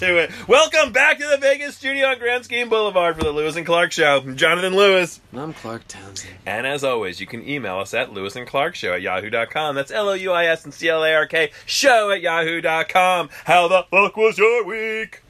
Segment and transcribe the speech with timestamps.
[0.00, 0.48] we didn't even get to it.
[0.48, 3.92] Welcome back to the Vegas studio on Grand Scheme Boulevard for the Louis and Clark
[3.92, 4.18] Show.
[4.18, 5.20] I'm Jonathan Louis.
[5.34, 6.34] I'm Clark Townsend.
[6.44, 9.74] And as always, you can email us at Louis and Clark Show at yahoo.com.
[9.74, 13.28] That's L O U I S and C L A R K show at yahoo.com.
[13.44, 15.22] How the fuck was your week?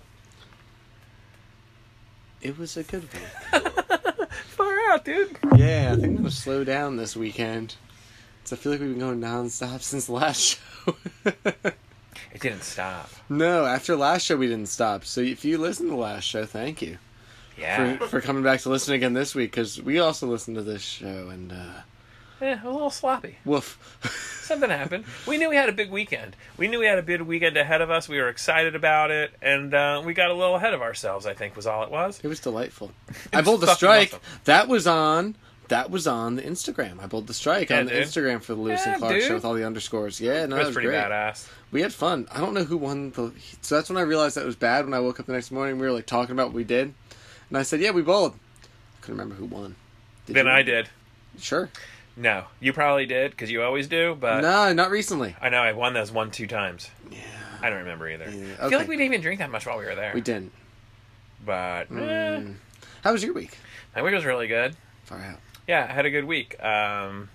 [2.43, 3.63] It was a good week.
[4.31, 5.37] Far out, dude.
[5.57, 7.75] yeah, I think I'm gonna slow down this weekend.
[8.45, 10.97] So I feel like we've been going nonstop since the last show.
[12.37, 13.09] It didn't stop.
[13.31, 15.07] no, after last show we didn't stop.
[15.07, 16.99] So if you listened to last show, thank you
[17.59, 17.97] Yeah.
[17.97, 20.83] for, for coming back to listen again this week because we also listened to this
[20.83, 21.81] show and uh,
[22.43, 23.39] yeah, a little sloppy.
[23.47, 23.79] woof.
[24.43, 25.07] Something happened.
[25.27, 26.37] We knew we had a big weekend.
[26.59, 28.07] We knew we had a big weekend ahead of us.
[28.11, 31.25] We were excited about it, and uh, we got a little ahead of ourselves.
[31.25, 32.21] I think was all it was.
[32.23, 32.93] It was delightful.
[33.33, 34.09] I bowled the strike.
[34.09, 34.21] awesome.
[34.45, 35.37] That was on.
[35.69, 37.03] That was on the Instagram.
[37.03, 38.05] I pulled the strike Yeah, on the dude.
[38.05, 39.23] Instagram for the Louis Yeah, and Clark dude.
[39.25, 40.21] show with all the underscores.
[40.21, 40.99] Yeah, no, that was pretty great.
[40.99, 41.49] badass.
[41.73, 42.29] We had fun.
[42.31, 43.33] I don't know who won the.
[43.63, 44.85] So that's when I realized that it was bad.
[44.85, 46.95] When I woke up the next morning, we were like talking about what we did,
[47.49, 49.75] and I said, "Yeah, we bowled." I couldn't remember who won.
[50.27, 50.49] Did Then?
[50.49, 50.89] I did.
[51.41, 51.69] Sure.
[52.17, 54.17] No, you probably did because you always do.
[54.19, 55.37] But no, not recently.
[55.41, 56.89] I know I won those one two times.
[57.11, 57.19] Yeah,
[57.61, 58.31] I don't remember either.
[58.31, 60.13] Yeah, I feel like we didn't even drink that much while we were there.
[60.15, 60.53] we didn't.
[61.45, 61.95] But eh,
[62.41, 62.55] Mm.
[63.03, 63.59] How was your week?
[63.95, 64.75] my week was really good.
[65.05, 65.39] Far out.
[65.67, 66.63] Yeah, I had a good week.
[66.63, 67.29] Um,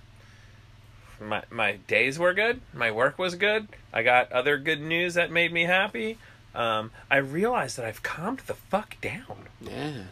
[1.20, 2.62] my my days were good.
[2.74, 3.68] My work was good.
[3.94, 6.18] I got other good news that made me happy.
[6.54, 9.48] Um, I realized that I've calmed the fuck down.
[9.62, 10.04] Yeah.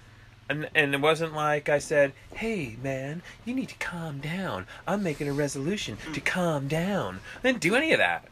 [0.49, 4.65] And, and it wasn't like I said, hey, man, you need to calm down.
[4.87, 7.19] I'm making a resolution to calm down.
[7.37, 8.25] I didn't do any of that.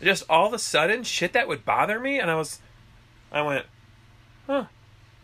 [0.00, 2.60] Just all of a sudden, shit that would bother me, and I was,
[3.32, 3.66] I went,
[4.46, 4.66] huh,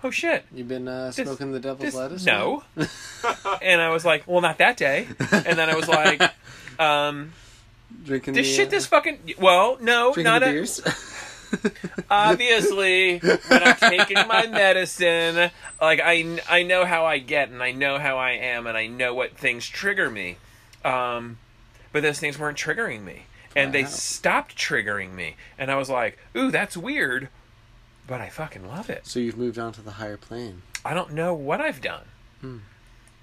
[0.04, 0.44] oh shit.
[0.54, 2.24] You've been uh, This- smoking the devil's this- lettuce?
[2.24, 2.62] no.
[3.62, 5.08] and I was like, well, not that day.
[5.32, 6.22] And then I was like,
[6.78, 7.32] um,
[8.04, 10.80] Drinking this the, shit, uh, this fucking, well, no, not the a, beers.
[12.10, 15.50] obviously when i'm taking my medicine
[15.80, 18.88] like I, I know how i get and i know how i am and i
[18.88, 20.36] know what things trigger me
[20.84, 21.38] um,
[21.92, 26.18] but those things weren't triggering me and they stopped triggering me and i was like
[26.36, 27.28] ooh that's weird
[28.06, 30.62] but i fucking love it so you've moved on to the higher plane.
[30.84, 32.04] i don't know what i've done
[32.40, 32.58] Hmm.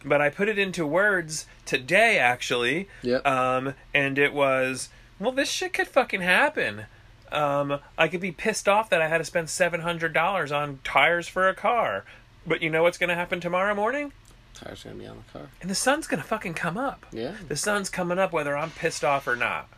[0.04, 3.26] but i put it into words today actually Yep.
[3.26, 4.90] um, and it was,
[5.20, 6.86] well, this shit could fucking happen.
[7.32, 10.80] Um, I could be pissed off that I had to spend seven hundred dollars on
[10.84, 12.04] tires for a car,
[12.46, 14.12] but you know what's going to happen tomorrow morning?
[14.56, 15.48] Tires gonna be on the car.
[15.62, 17.06] And the sun's going to fucking come up.
[17.14, 17.36] Yeah.
[17.48, 19.70] The sun's coming up whether I'm pissed off or not.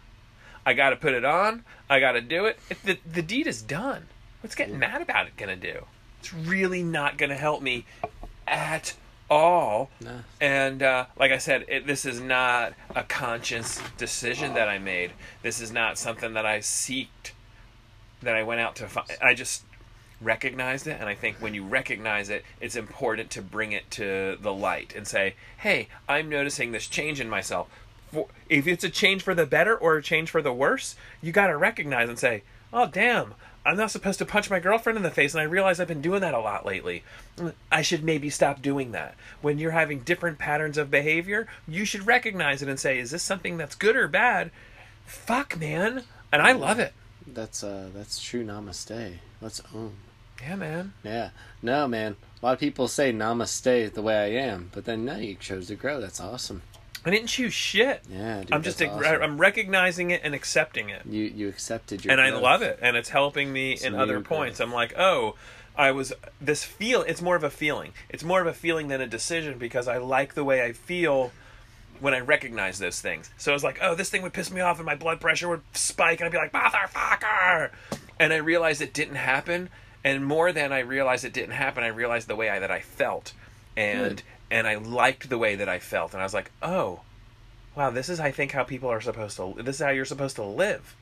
[0.66, 1.64] I got to put it on.
[1.90, 2.58] I got to do it.
[2.72, 4.08] it the, the deed is done.
[4.44, 5.86] What's getting mad about it to do?
[6.20, 7.86] It's really not to help me
[8.46, 8.94] at
[9.30, 9.90] all.
[10.02, 10.20] Nah.
[10.42, 15.12] And uh, like I said, it, this is not a conscious decision that I made.
[15.44, 17.32] This is not something that I seeked,
[18.22, 19.08] that I went out to find.
[19.22, 19.64] I just
[20.20, 24.38] recognized it, and I think when you recognize it, it's important to bring it to
[24.42, 27.70] the light and say, "Hey, I'm noticing this change in myself."
[28.12, 31.32] For, if it's a change for the better or a change for the worse, you
[31.32, 32.44] got to recognize and say,
[32.74, 35.80] "Oh, damn." I'm not supposed to punch my girlfriend in the face, and I realize
[35.80, 37.04] I've been doing that a lot lately.
[37.72, 39.16] I should maybe stop doing that.
[39.42, 43.24] When you're having different patterns of behavior, you should recognize it and say, is this
[43.24, 44.52] something that's good or bad?
[45.06, 46.04] Fuck, man.
[46.32, 46.94] And I love it.
[47.26, 49.20] That's uh that's true namaste.
[49.40, 49.94] Let's own.
[50.42, 50.94] Yeah, man.
[51.04, 51.30] Yeah.
[51.62, 52.18] No, man.
[52.42, 55.68] A lot of people say namaste the way I am, but then no, you chose
[55.68, 56.02] to grow.
[56.02, 56.64] That's awesome.
[57.06, 58.02] I didn't choose shit.
[58.10, 58.52] Yeah, dude.
[58.54, 59.22] I'm just awesome.
[59.22, 61.02] I'm recognizing it and accepting it.
[61.06, 64.14] You you accepted your and I love it, and it's helping me It's in other
[64.16, 64.26] growth.
[64.28, 64.60] points.
[64.62, 65.36] I'm like, oh,
[65.76, 67.02] I was this feel.
[67.02, 67.92] It's more of a feeling.
[68.10, 71.32] It's more of a feeling than a decision because I like the way I feel
[72.00, 73.30] when I recognize those things.
[73.38, 75.48] So I was like, oh, this thing would piss me off, and my blood pressure
[75.50, 77.72] would spike, and I'd be like, motherfucker.
[78.20, 79.70] And I realized it didn't happen,
[80.04, 82.80] and more than I realized it didn't happen, I realized the way I, that I
[82.82, 83.34] felt,
[83.78, 84.24] and Good.
[84.54, 87.00] And I liked the way that I felt, and I was like, oh,
[87.76, 89.56] wow, this is I think how people are supposed to.
[89.58, 90.96] This is how you're supposed to live.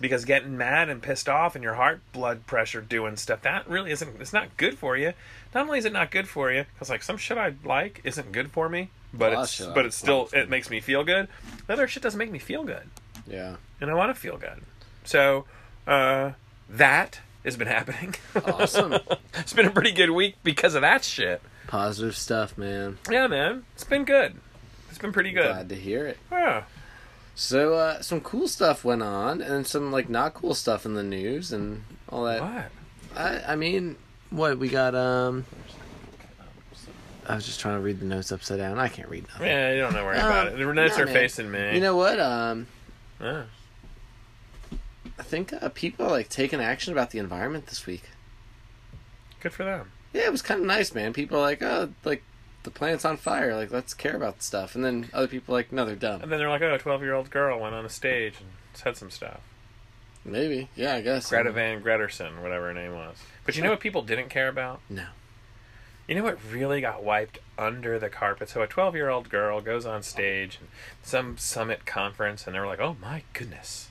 [0.00, 3.90] Because getting mad and pissed off and your heart blood pressure doing stuff that really
[3.90, 5.12] isn't it's not good for you.
[5.54, 8.32] Not only is it not good for you because like some shit i like isn't
[8.32, 11.28] good for me but of it's but it's still it makes me feel good.
[11.66, 12.88] The other shit doesn't make me feel good.
[13.26, 13.56] Yeah.
[13.80, 14.62] and i want to feel good.
[15.04, 15.44] So
[15.86, 16.32] uh
[16.70, 18.14] that has been happening.
[18.46, 18.94] Awesome.
[19.34, 22.98] it's been a pretty good week because of that shit Positive stuff, man.
[23.10, 24.34] yeah man it's been good
[24.88, 26.18] it's been pretty good Glad to hear it.
[26.32, 26.64] yeah
[27.36, 31.02] So uh some cool stuff went on and some like not cool stuff in the
[31.04, 32.40] news and all that.
[32.42, 32.70] what
[33.16, 33.96] I I mean,
[34.30, 35.46] what we got um
[37.28, 38.78] I was just trying to read the notes upside down.
[38.80, 39.46] I can't read nothing.
[39.46, 41.14] yeah you don't know worry Um, about it the notes nah, are man.
[41.14, 42.18] facing me You know what?
[42.18, 42.66] Um
[43.20, 43.44] Yeah.
[45.18, 48.02] I think uh, people are like taking action about the environment this week.
[49.40, 49.92] Good for them.
[50.12, 51.12] Yeah, it was kind of nice, man.
[51.12, 52.22] People are like, oh, like
[52.62, 53.54] the planet's on fire.
[53.56, 54.74] Like, let's care about stuff.
[54.74, 56.22] And then other people like, no, they're dumb.
[56.22, 58.48] And then they're like, oh, a 12 year old girl went on a stage and
[58.74, 59.40] said some stuff.
[60.24, 61.30] Maybe, yeah, I guess.
[61.30, 63.16] Greta Van Gretarsson, whatever her name was.
[63.46, 64.80] But you know what people didn't care about?
[64.90, 65.06] No.
[66.06, 68.48] You know what really got wiped under the carpet?
[68.48, 70.68] So a 12 year old girl goes on stage and
[71.02, 73.89] some summit conference, and they're like, oh my goodness.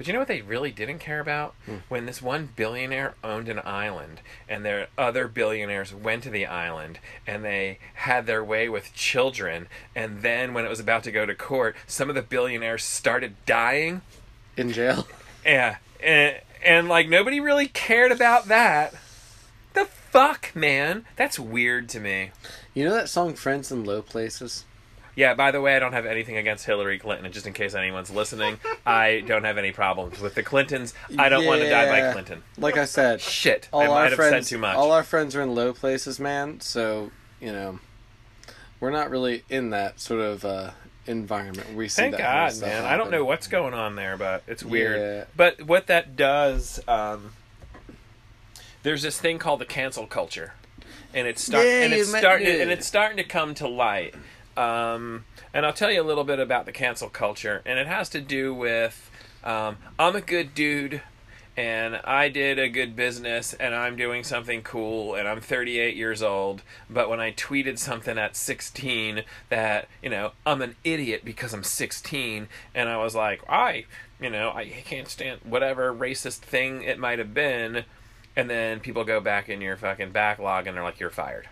[0.00, 1.54] But you know what they really didn't care about?
[1.66, 1.76] Hmm.
[1.90, 7.00] When this one billionaire owned an island, and their other billionaires went to the island,
[7.26, 11.26] and they had their way with children, and then when it was about to go
[11.26, 14.00] to court, some of the billionaires started dying.
[14.56, 15.06] In jail.
[15.44, 18.94] Yeah, and, and like nobody really cared about that.
[19.74, 21.04] The fuck, man?
[21.16, 22.30] That's weird to me.
[22.72, 24.64] You know that song "Friends in Low Places"?
[25.16, 27.74] Yeah, by the way, I don't have anything against Hillary Clinton, and just in case
[27.74, 30.94] anyone's listening, I don't have any problems with the Clintons.
[31.18, 32.12] I don't want to die by Yeah.
[32.12, 32.42] Clinton.
[32.56, 34.76] Like I said, Shit, all I our might have friends, said too much.
[34.76, 36.60] all our friends are in low places, man.
[36.60, 37.10] So
[37.40, 37.78] you know,
[38.80, 40.70] we're not really in that sort of uh,
[41.06, 42.84] environment where we see Thank that kind of God, stuff man.
[42.84, 43.10] I don't happen.
[43.12, 44.98] know what's going on there, but it's weird.
[45.00, 45.24] Yeah.
[45.36, 47.32] But what that does, um,
[48.82, 50.54] there's this thing called the cancel culture,
[51.12, 53.68] and it's start Yeah, and you it's meant- starting and it's starting to come to
[53.68, 54.14] light.
[54.56, 55.24] Um,
[55.54, 58.20] and I'll tell you a little bit about the cancel culture, and it has to
[58.20, 59.10] do with
[59.44, 61.02] um, I'm a good dude.
[61.56, 66.22] And I did a good business, and I'm doing something cool, and I'm 38 years
[66.22, 66.62] old.
[66.88, 71.64] But when I tweeted something at 16 that, you know, I'm an idiot because I'm
[71.64, 73.84] 16, and I was like, I,
[74.20, 77.84] you know, I can't stand whatever racist thing it might have been,
[78.36, 81.48] and then people go back in your fucking backlog and they're like, you're fired.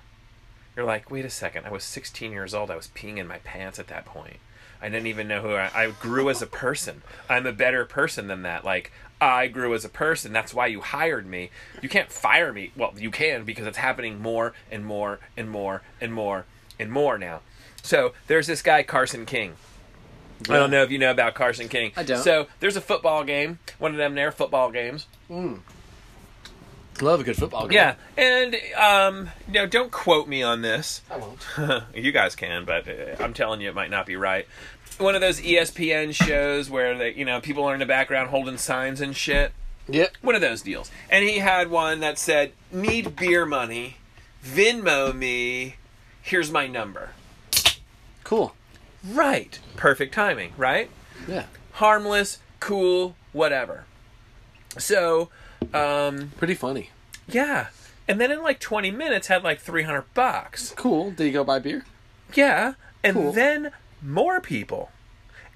[0.78, 3.38] You're like, wait a second, I was 16 years old, I was peeing in my
[3.38, 4.36] pants at that point.
[4.80, 7.02] I didn't even know who I, I grew as a person.
[7.28, 8.64] I'm a better person than that.
[8.64, 10.32] Like, I grew as a person.
[10.32, 11.50] That's why you hired me.
[11.82, 12.70] You can't fire me.
[12.76, 16.44] Well, you can because it's happening more and more and more and more
[16.78, 17.40] and more now.
[17.82, 19.54] So there's this guy, Carson King.
[20.48, 21.90] I don't know if you know about Carson King.
[21.96, 22.22] I don't.
[22.22, 25.08] So there's a football game, one of them there football games.
[25.26, 25.54] Hmm.
[27.00, 27.76] Love a good football game.
[27.76, 31.02] Yeah, and um, know, don't quote me on this.
[31.10, 31.84] I won't.
[31.94, 34.46] you guys can, but uh, I'm telling you, it might not be right.
[34.98, 38.56] One of those ESPN shows where they, you know, people are in the background holding
[38.56, 39.52] signs and shit.
[39.88, 40.16] Yep.
[40.22, 40.90] One of those deals.
[41.08, 43.98] And he had one that said, "Need beer money,
[44.44, 45.76] Venmo me.
[46.20, 47.10] Here's my number."
[48.24, 48.54] Cool.
[49.06, 49.58] Right.
[49.76, 50.90] Perfect timing, right?
[51.26, 51.46] Yeah.
[51.72, 53.84] Harmless, cool, whatever.
[54.76, 55.30] So,
[55.74, 56.90] um, Pretty funny.
[57.28, 57.68] yeah.
[58.06, 60.72] And then in like 20 minutes had like 300 bucks.
[60.76, 61.10] Cool.
[61.10, 61.84] Did you go buy beer?
[62.34, 63.32] Yeah, and Cool.
[63.32, 63.70] then
[64.02, 64.90] more people.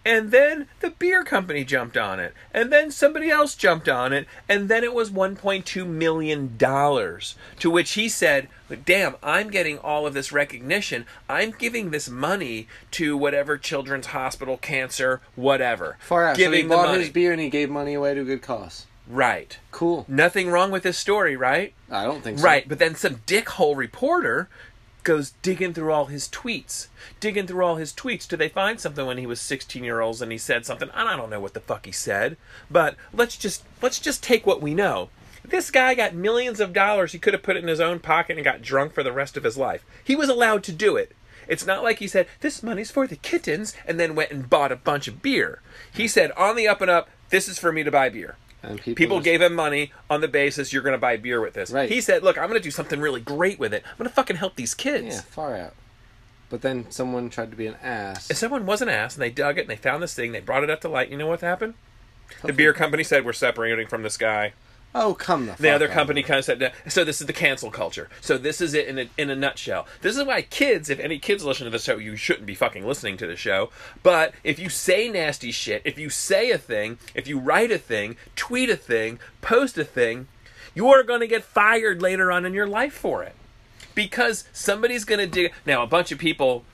[0.05, 2.35] And then the beer company jumped on it.
[2.53, 4.27] And then somebody else jumped on it.
[4.49, 6.59] And then it was $1.2 million.
[6.59, 8.49] To which he said,
[8.85, 11.07] Damn, I'm getting all of this recognition.
[11.29, 15.99] I'm giving this money to whatever children's hospital, cancer, whatever.
[16.01, 16.37] Far out.
[16.37, 17.03] so he Giving bought money.
[17.05, 18.87] his beer and he gave money away to a good cause.
[19.09, 19.59] Right.
[19.71, 20.05] Cool.
[20.09, 21.75] Nothing wrong with this story, right?
[21.91, 22.45] I don't think so.
[22.45, 24.49] Right, but then some dickhole reporter
[25.05, 26.89] goes digging through all his tweets.
[27.19, 28.29] Digging through all his tweets.
[28.29, 30.91] Do they find something when he was 16 year olds and he said something?
[30.93, 32.37] I don't know what the fuck he said.
[32.71, 35.11] But let's just let's just take what we know.
[35.45, 37.13] This guy got millions of dollars.
[37.13, 39.37] He could have put it in his own pocket and got drunk for the rest
[39.37, 39.85] of his life.
[40.05, 41.17] He was allowed to do it.
[41.49, 44.71] It's not like he said, This money's for the kittens, and then went and bought
[44.71, 45.61] a bunch of beer.
[45.93, 48.37] He said, On the up and up, this is for me to buy beer.
[48.63, 51.41] And people, People just- gave him money on the basis you're going to buy beer
[51.41, 51.71] with this.
[51.71, 51.91] Right.
[51.91, 53.83] He said, "Look, I'm going to do something really great with it.
[53.85, 55.75] I'm going to fucking help these kids." Yeah, far out.
[56.49, 58.31] But then someone tried to be an ass.
[58.31, 60.41] If someone was an ass and they dug it and they found this thing, they
[60.41, 61.09] brought it up to light.
[61.11, 61.75] You know what happened?
[62.45, 64.53] The beer company said we're separating from this guy.
[64.95, 68.11] Oh, come the The other company kind of said, "So this is the cancel culture.
[68.21, 69.87] So this is it in a, in a nutshell.
[70.03, 72.87] This is why kids, if any kids listen to the show, you shouldn't be fucking
[72.87, 73.71] listening to the show.
[74.03, 77.79] But if you say nasty shit, if you say a thing, if you write a
[77.79, 80.29] thing, tweet a thing, post a thing,
[80.75, 83.35] you are going to get fired later on in your life for it
[83.95, 85.53] because somebody's going to dig.
[85.67, 86.65] Now, a bunch of people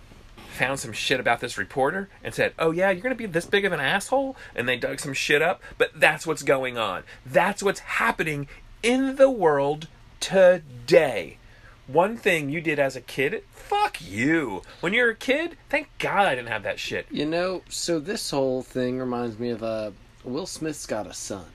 [0.58, 3.46] found some shit about this reporter and said, "Oh yeah, you're going to be this
[3.46, 5.62] big of an asshole," and they dug some shit up.
[5.78, 7.04] But that's what's going on.
[7.24, 8.48] That's what's happening
[8.82, 9.88] in the world
[10.20, 11.38] today.
[11.86, 14.62] One thing you did as a kid, fuck you.
[14.80, 17.06] When you're a kid, thank God I didn't have that shit.
[17.10, 21.46] You know, so this whole thing reminds me of uh, Will Smith's got a son.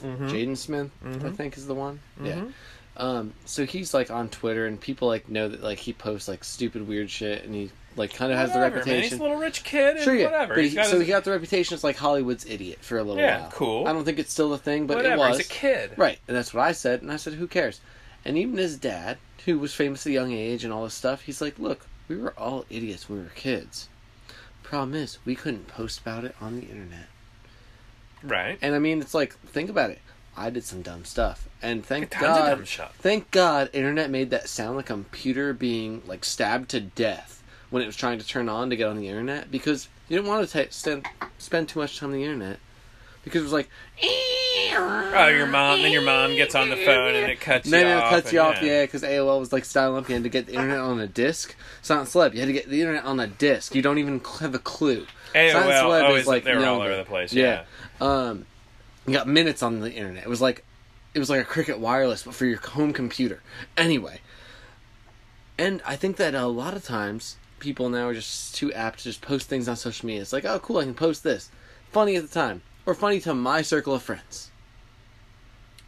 [0.00, 0.26] Mm-hmm.
[0.26, 2.00] Jaden Smith, I think, is the one.
[2.20, 2.46] Yeah.
[2.96, 6.42] Um, so he's like on Twitter, and people like know that like he posts like
[6.42, 8.84] stupid weird shit, and he like kind of has the Whatever, man.
[8.84, 9.18] He's reputation.
[9.18, 10.24] a little rich kid, and Sure, yeah.
[10.26, 10.54] whatever.
[10.54, 12.98] But He's he, got so his- he got the reputation as like Hollywood's idiot for
[12.98, 13.50] a little Yeah, while.
[13.50, 13.86] cool.
[13.88, 15.14] I don't think it's still a thing, but whatever.
[15.14, 15.36] it was.
[15.38, 15.90] He's a kid.
[15.96, 17.80] Right, and that's what I said, and I said, who cares?
[18.24, 21.22] And even his dad, who was famous at a young age and all this stuff,
[21.22, 23.88] he's like, look, we were all idiots when we were kids.
[24.62, 27.06] Problem is, we couldn't post about it on the internet.
[28.22, 28.58] Right.
[28.62, 29.98] And I mean, it's like, think about it.
[30.36, 34.30] I did some dumb stuff, and thank Tons of God, dumb thank God, internet made
[34.30, 37.41] that sound like a computer being like stabbed to death
[37.72, 40.28] when it was trying to turn on to get on the internet because you didn't
[40.28, 41.06] want to ta spend
[41.38, 42.58] spend too much time on the internet
[43.24, 43.68] because it was like,
[44.74, 45.82] Oh, your mom.
[45.82, 48.10] Then your mom gets on the phone and it cuts then you it off.
[48.10, 50.08] cuts you off, yeah, because AOL was like styling up.
[50.08, 51.54] You had to get the internet on a disc.
[51.82, 53.74] Silent Celeb, you had to get the internet on a disc.
[53.74, 55.06] You don't even have a clue.
[55.34, 55.52] AOL.
[55.52, 57.32] Silent Celeb always is like they were all over the place.
[57.32, 57.64] Yeah.
[58.00, 58.06] Yeah.
[58.06, 58.46] Um,
[59.06, 60.24] you got minutes on the internet.
[60.24, 60.64] It was like,
[61.14, 63.42] it was like a Cricket Wireless, but for your home computer.
[63.76, 64.20] Anyway,
[65.58, 69.04] and I think that a lot of times people now are just too apt to
[69.04, 70.20] just post things on social media.
[70.20, 71.50] It's like, oh, cool, I can post this.
[71.90, 74.50] Funny at the time, or funny to my circle of friends.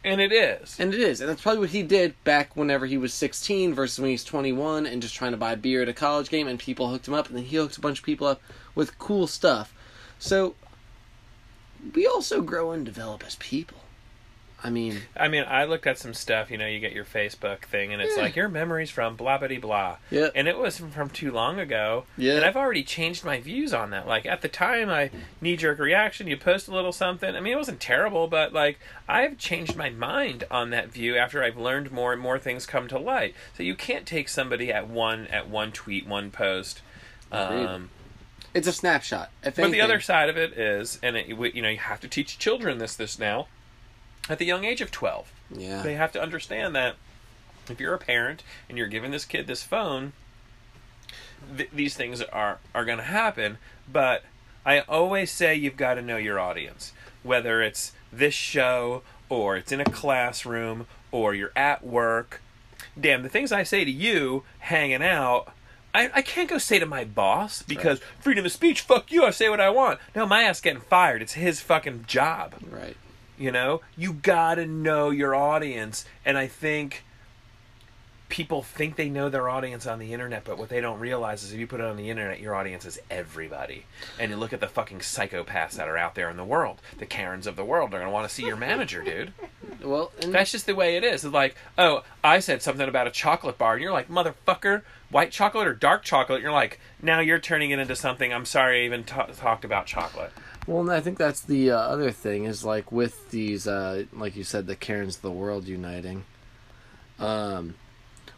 [0.03, 0.79] And it is.
[0.79, 3.99] And it is, and that's probably what he did back whenever he was 16 versus
[3.99, 6.89] when he's 21 and just trying to buy beer at a college game, and people
[6.89, 8.41] hooked him up, and then he hooked a bunch of people up
[8.73, 9.73] with cool stuff.
[10.17, 10.55] So,
[11.93, 13.79] we also grow and develop as people.
[14.65, 16.49] I mean, I mean, I looked at some stuff.
[16.49, 18.23] You know, you get your Facebook thing, and it's Yeah.
[18.23, 19.97] like your memories from blah blah blah.
[20.09, 20.29] Yeah.
[20.33, 22.05] And it was from, too long ago.
[22.17, 22.35] Yeah.
[22.37, 24.07] And I've already changed my views on that.
[24.07, 26.27] Like at the time, I knee jerk reaction.
[26.27, 27.35] You post a little something.
[27.35, 31.43] I mean, it wasn't terrible, but like I've changed my mind on that view after
[31.43, 33.35] I've learned more and more things come to light.
[33.55, 36.81] So you can't take somebody at one at one tweet, one post.
[37.31, 37.65] Agreed.
[37.65, 37.89] Um,
[38.53, 39.31] it's a snapshot.
[39.43, 42.39] But the other side of it is, and it, you know, you have to teach
[42.39, 43.47] children this this now
[44.29, 46.95] at the young age of twelve yeah, they have to understand that
[47.69, 50.13] if you're a parent and you're giving this kid this phone,
[51.57, 53.57] th- these things are are going to happen.
[53.91, 54.23] But
[54.65, 59.71] I always say you've got to know your audience, whether it's this show or it's
[59.71, 62.41] in a classroom or you're at work.
[62.99, 65.51] Damn, the things I say to you hanging out.
[65.93, 69.29] I, I can't go say to my boss because freedom of speech, fuck you, I
[69.29, 69.99] say what I want.
[70.13, 71.21] No, my ass getting fired.
[71.21, 72.55] It's his fucking job.
[72.69, 72.97] right.
[73.37, 77.03] You know, you gotta know your audience, and I think
[78.29, 81.53] people think they know their audience on the internet, but what they don't realize is
[81.53, 83.85] if you put it on the internet, your audience is everybody.
[84.19, 87.05] And you look at the fucking psychopaths that are out there in the world, the
[87.05, 89.33] Karens of the world are gonna want to see your manager, dude.
[89.83, 91.25] Well, That's just the way it is.
[91.25, 95.31] It's like, oh, I said something about a chocolate bar, and you're like, motherfucker, white
[95.31, 96.41] chocolate or dark chocolate?
[96.41, 98.33] You're like, now you're turning it into something.
[98.33, 100.31] I'm sorry I even ta talked about chocolate.
[100.67, 104.35] Well, and I think that's the uh, other thing is like with these, uh, like
[104.35, 106.23] you said, the Karens of the world uniting.
[107.19, 107.75] Um,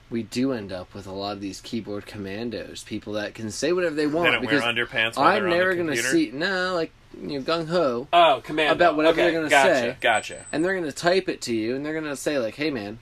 [0.10, 3.74] we do end up with a lot of these keyboard commandos, people that can say
[3.74, 5.18] whatever they want They don't wear underpants.
[5.18, 6.10] I'm never gonna computer.
[6.10, 9.88] see no like you know gung ho, Oh, command About whatever they're gonna gotcha, say.
[10.00, 10.34] Gotcha.
[10.34, 10.46] Gotcha.
[10.52, 13.00] And they're gonna type it to you, and they're gonna say like, "Hey, man."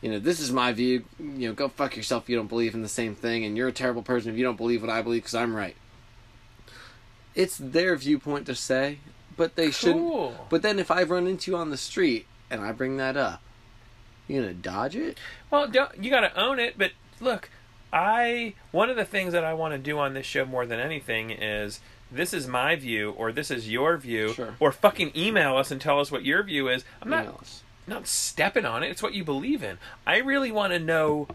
[0.00, 1.04] You know, this is my view.
[1.20, 3.68] You know, go fuck yourself if you don't believe in the same thing, and you're
[3.68, 5.76] a terrible person if you don't believe what I believe because I'm right.
[7.34, 8.98] It's their viewpoint to say,
[9.36, 12.72] but they shouldn't But then if I run into you on the street and I
[12.72, 13.40] bring that up,
[14.28, 15.18] you gonna dodge it?
[15.50, 16.76] Well, don't, you got to own it.
[16.78, 17.50] But look,
[17.92, 20.78] I one of the things that I want to do on this show more than
[20.80, 24.54] anything is this is my view or this is your view Sure.
[24.60, 26.84] or fucking email us and tell us what your view is.
[27.00, 28.90] I'm not not stepping on it.
[28.90, 29.78] It's what you believe in.
[30.06, 31.28] I really want to know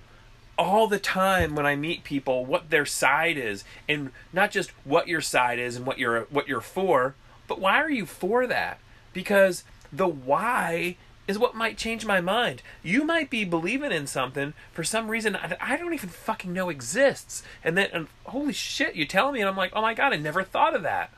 [0.57, 5.07] all the time when I meet people what their side is, and not just what
[5.07, 7.15] your side is and what you're what you're for,
[7.47, 8.79] but why are you for that?
[9.13, 10.97] Because the why
[11.27, 12.61] is what might change my mind.
[12.83, 16.69] You might be believing in something for some reason I I don't even fucking know
[16.69, 20.13] exists, and then and holy shit, you tell me, and I'm like, oh my god,
[20.13, 21.11] I never thought of that.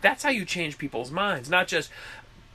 [0.00, 1.90] That's how you change people's minds, not just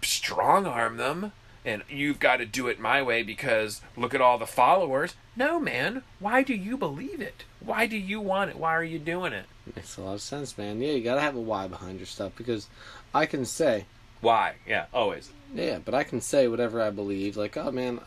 [0.01, 1.31] strong arm them
[1.65, 5.15] and you've got to do it my way because look at all the followers.
[5.35, 6.03] No, man.
[6.19, 7.43] Why do you believe it?
[7.59, 8.57] Why do you want it?
[8.57, 9.45] Why are you doing it?
[9.75, 10.81] Makes a lot of sense, man.
[10.81, 12.67] Yeah, you gotta have a why behind your stuff because
[13.13, 13.85] I can say,
[14.21, 14.55] Why?
[14.67, 15.31] Yeah, always.
[15.55, 17.37] yeah, but I can say whatever I believe.
[17.37, 17.99] Like, oh man,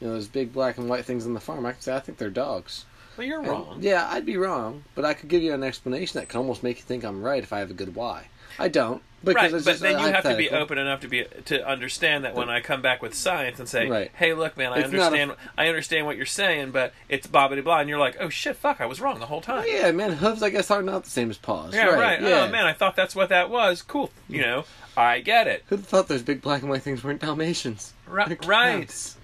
[0.00, 1.66] you know those big black and white things on the farm.
[1.66, 2.84] I can say I think they're dogs.
[3.16, 3.78] Well, you're And, wrong.
[3.80, 6.76] yeah, I'd be wrong, but I could give you an explanation that can almost make
[6.78, 8.26] you think I'm right if I have a good why.
[8.58, 11.66] I don't because Right, but then you have to be open enough to be to
[11.68, 14.10] understand that when I come back with science and say, Right.
[14.14, 17.80] "Hey, look, man, I It's understand, I understand what you're saying, but it's bobbity blah,"
[17.80, 20.42] and you're like, "Oh shit, fuck, I was wrong the whole time." Yeah, man, hooves
[20.42, 21.74] I guess are not the same as paws.
[21.74, 22.20] Yeah, right.
[22.22, 22.44] Yeah.
[22.46, 23.82] Oh man, I thought that's what that was.
[23.82, 24.10] Cool.
[24.28, 24.64] You know,
[24.96, 25.64] I get it.
[25.68, 27.92] Who'd thought those big black and white things weren't Dalmatians?
[28.06, 29.14] Right, right.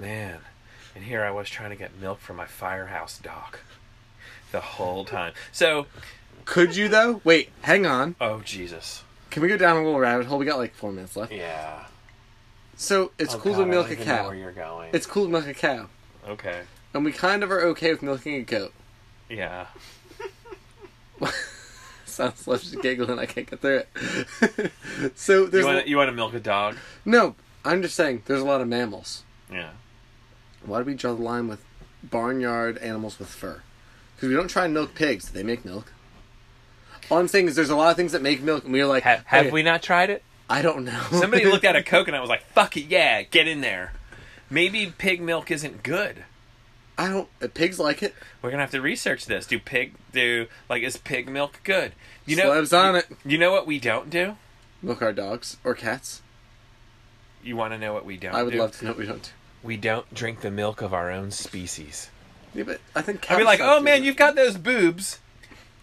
[0.00, 0.40] Man,
[0.96, 3.58] and here I was trying to get milk for my firehouse dog.
[4.50, 5.32] the whole time.
[5.52, 5.86] So,
[6.46, 7.20] Could you though?
[7.24, 8.16] Wait, hang on.
[8.20, 9.03] oh Jesus,
[9.34, 10.38] Can we go down a little rabbit hole?
[10.38, 11.32] We got like four minutes left.
[11.32, 11.86] yeah.
[12.76, 14.28] So it's Oh, cool God, to milk a cow.
[14.28, 14.90] Where you're going?
[14.92, 15.88] It's cool to milk a cow,
[16.28, 16.60] okay.
[16.92, 18.72] and we kind of are okay with milking a goat.
[19.28, 19.66] Yeah.
[22.04, 23.18] Sounds left giggling.
[23.18, 24.72] I can't get through it.
[25.16, 26.76] so there's You want you want to milk a dog?
[27.04, 27.34] no.
[27.64, 29.24] I'm just saying there's a lot of mammals.
[29.50, 29.70] Yeah.
[30.64, 31.64] Why do we draw the line with
[32.04, 33.62] barnyard animals with fur?
[34.14, 35.24] Because we don't try and milk pigs.
[35.26, 35.90] Do they make milk?
[37.10, 39.02] All I'm saying is there's a lot of things that make milk, and we're like,
[39.02, 40.22] Have, have hey, we not tried it?
[40.48, 41.00] I don't know.
[41.10, 43.92] Somebody looked at a coconut and was like, "Fuck it, yeah, get in there."
[44.50, 46.24] Maybe pig milk isn't good.
[46.96, 47.28] I don't.
[47.42, 48.14] uh, Pigs like it.
[48.42, 49.46] We're gonna have to research this.
[49.46, 51.92] Do pig do like is pig milk good?
[52.26, 53.06] You know, Slabs on it.
[53.24, 54.36] You know what we don't do?
[54.82, 56.22] Milk our dogs or cats.
[57.42, 58.34] You want to know what we don't?
[58.34, 58.58] I would do?
[58.58, 59.30] love to know what we don't do.
[59.62, 62.10] We don't drink the milk of our own species.
[62.54, 63.84] Yeah, but I think I'd be like, "Oh to.
[63.84, 65.18] man, you've got those boobs,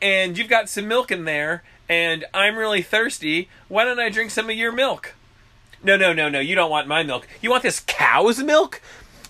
[0.01, 3.50] and you've got some milk in there, and I'm really thirsty.
[3.67, 5.15] Why don't I drink some of your milk?"
[5.84, 6.39] No, no, no, no.
[6.39, 7.27] You don't want my milk.
[7.41, 8.81] You want this cow's milk?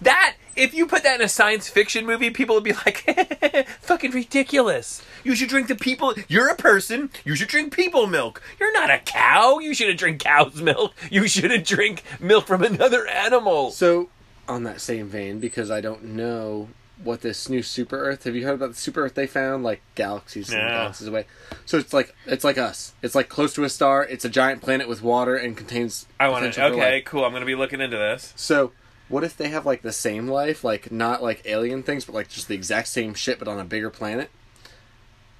[0.01, 4.11] That if you put that in a science fiction movie, people would be like, "Fucking
[4.11, 6.15] ridiculous." You should drink the people.
[6.27, 7.11] You're a person.
[7.23, 8.41] You should drink people milk.
[8.59, 9.59] You're not a cow.
[9.59, 10.93] You shouldn't drink cow's milk.
[11.11, 13.71] You shouldn't drink milk from another animal.
[13.71, 14.09] So,
[14.47, 16.69] on that same vein, because I don't know
[17.03, 18.23] what this new super Earth.
[18.23, 19.63] Have you heard about the super Earth they found?
[19.63, 21.25] Like galaxies and galaxies away.
[21.65, 22.93] So it's like it's like us.
[23.01, 24.03] It's like close to a star.
[24.03, 26.07] It's a giant planet with water and contains.
[26.19, 26.65] I want to.
[26.65, 27.25] Okay, cool.
[27.25, 28.33] I'm to be looking into this.
[28.35, 28.71] So,
[29.09, 32.29] what if they have like the same life, like not like alien things, but like
[32.29, 34.29] just the exact same shit, but on a bigger planet?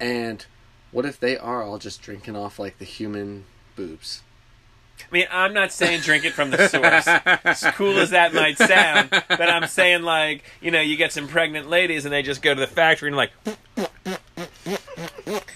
[0.00, 0.44] And
[0.90, 3.44] what if they are all just drinking off like the human
[3.76, 4.22] boobs?
[5.10, 7.06] I mean, I'm not saying drink it from the source.
[7.44, 11.28] as cool as that might sound, but I'm saying like, you know, you get some
[11.28, 13.32] pregnant ladies and they just go to the factory and like,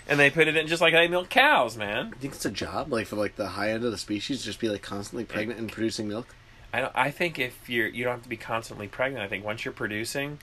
[0.09, 2.09] and they put it in just like they milk cows, man.
[2.09, 4.61] You think it's a job, like for like the high end of the species, just
[4.61, 6.35] be like constantly pregnant and producing milk?
[6.72, 6.92] I don't.
[6.94, 9.24] I think if you're, you don't have to be constantly pregnant.
[9.24, 10.38] I think once you're producing,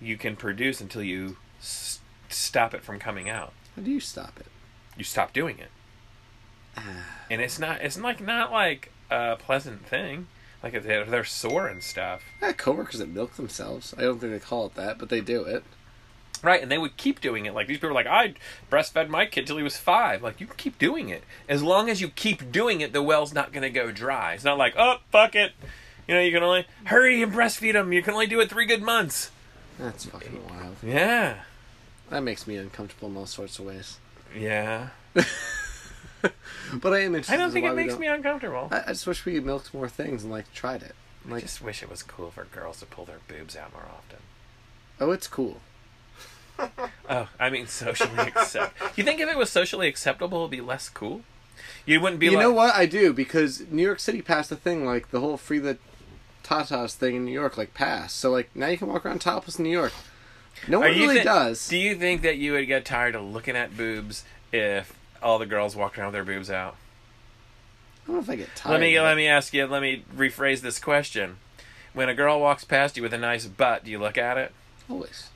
[0.00, 3.52] you can produce until you s- stop it from coming out.
[3.76, 4.46] How do you stop it?
[4.96, 5.70] You stop doing it,
[7.30, 7.80] and it's not.
[7.80, 10.26] It's like not like a pleasant thing.
[10.62, 12.22] Like if they're, they're sore and stuff.
[12.40, 13.94] Have coworkers that milk themselves.
[13.96, 15.62] I don't think they call it that, but they do it.
[16.42, 17.54] Right, and they would keep doing it.
[17.54, 18.34] Like these people are like, I
[18.70, 20.22] breastfed my kid till he was five.
[20.22, 22.92] Like you can keep doing it as long as you keep doing it.
[22.92, 24.34] The well's not going to go dry.
[24.34, 25.52] It's not like, oh fuck it,
[26.06, 27.92] you know, you can only hurry and breastfeed them.
[27.92, 29.30] You can only do it three good months.
[29.78, 30.76] That's fucking wild.
[30.82, 31.38] Yeah,
[32.10, 33.98] That makes me uncomfortable in all sorts of ways.
[34.36, 34.88] yeah.
[36.74, 37.34] But I am interested.
[37.34, 38.68] I don't think it makes me uncomfortable.
[38.70, 40.94] I, I just wish we milked more things and like tried it.
[41.30, 44.18] I just wish it was cool for girls to pull their boobs out more often.
[45.00, 45.60] oh, it's cool.
[47.08, 48.76] Oh, I mean socially accept.
[48.96, 51.22] You think if it was socially acceptable, it'd be less cool?
[51.86, 52.74] You wouldn't be you like, know what?
[52.74, 55.78] I do because New York City passed a thing like the whole free the
[56.42, 58.16] tatas thing in New York like passed.
[58.16, 59.92] So like now you can walk around topless in New York.
[60.66, 61.68] No one really thi- does.
[61.68, 65.46] Do you think that you would get tired of looking at boobs if all the
[65.46, 66.76] girls walked around with their boobs out?
[68.04, 68.72] I don't know if I get tired.
[68.72, 69.66] Let me let me ask you.
[69.66, 71.36] Let me rephrase this question.
[71.92, 74.52] When a girl walks past you with a nice butt, do you look at it?
[74.90, 75.28] always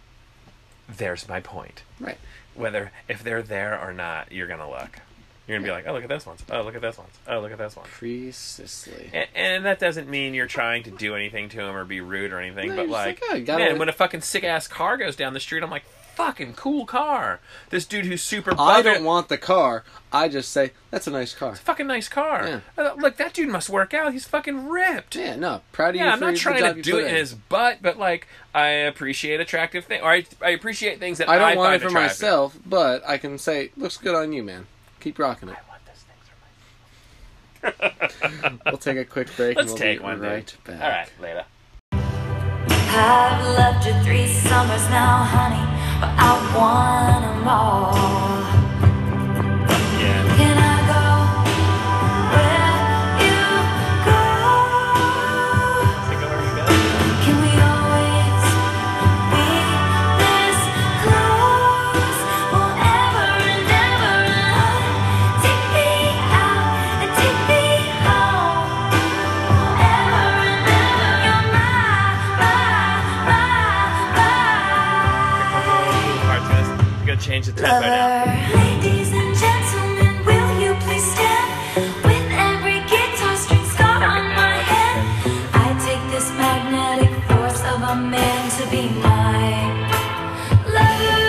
[0.89, 1.83] There's my point.
[2.01, 2.19] right.
[2.55, 5.01] Whether if they're there or not, you're gonna look.
[5.47, 6.37] You're gonna be like, oh look at this one.
[6.51, 7.07] Oh look at this one.
[7.27, 7.87] Oh look at this one.
[7.87, 9.11] Precisely.
[9.13, 12.33] And, and that doesn't mean you're trying to do anything to them or be rude
[12.33, 12.71] or anything.
[12.71, 15.41] No, but like, like, oh, man, when a fucking sick ass car goes down the
[15.41, 17.41] street, I'm like, fucking cool car.
[17.71, 18.55] This dude who's super.
[18.59, 19.85] I don't want the car.
[20.13, 21.53] I just say that's a nice car.
[21.53, 22.47] It's a fucking nice car.
[22.47, 22.61] Yeah.
[22.85, 24.13] Uh, Look, that dude must work out.
[24.13, 25.15] He's fucking ripped.
[25.17, 26.03] Yeah, no, proud of you.
[26.03, 28.67] Yeah, I'm for not trying to do put it in his butt, but like I
[28.69, 31.89] appreciate attractive things, or I, I appreciate things that I don't want find it for
[31.89, 32.21] attractive.
[32.21, 34.67] myself, but I can say looks good on you, man.
[35.01, 35.57] Keep rocking it.
[35.57, 38.61] I want those things for myself.
[38.67, 39.57] We'll take a quick break.
[39.57, 40.27] Let's and we'll take be one, dude.
[40.29, 40.81] right back.
[40.83, 41.45] All right, later.
[42.95, 48.62] I've loved you three summers now, honey, but I want them all.
[77.43, 77.51] To
[88.71, 89.59] be my
[90.69, 91.27] lover.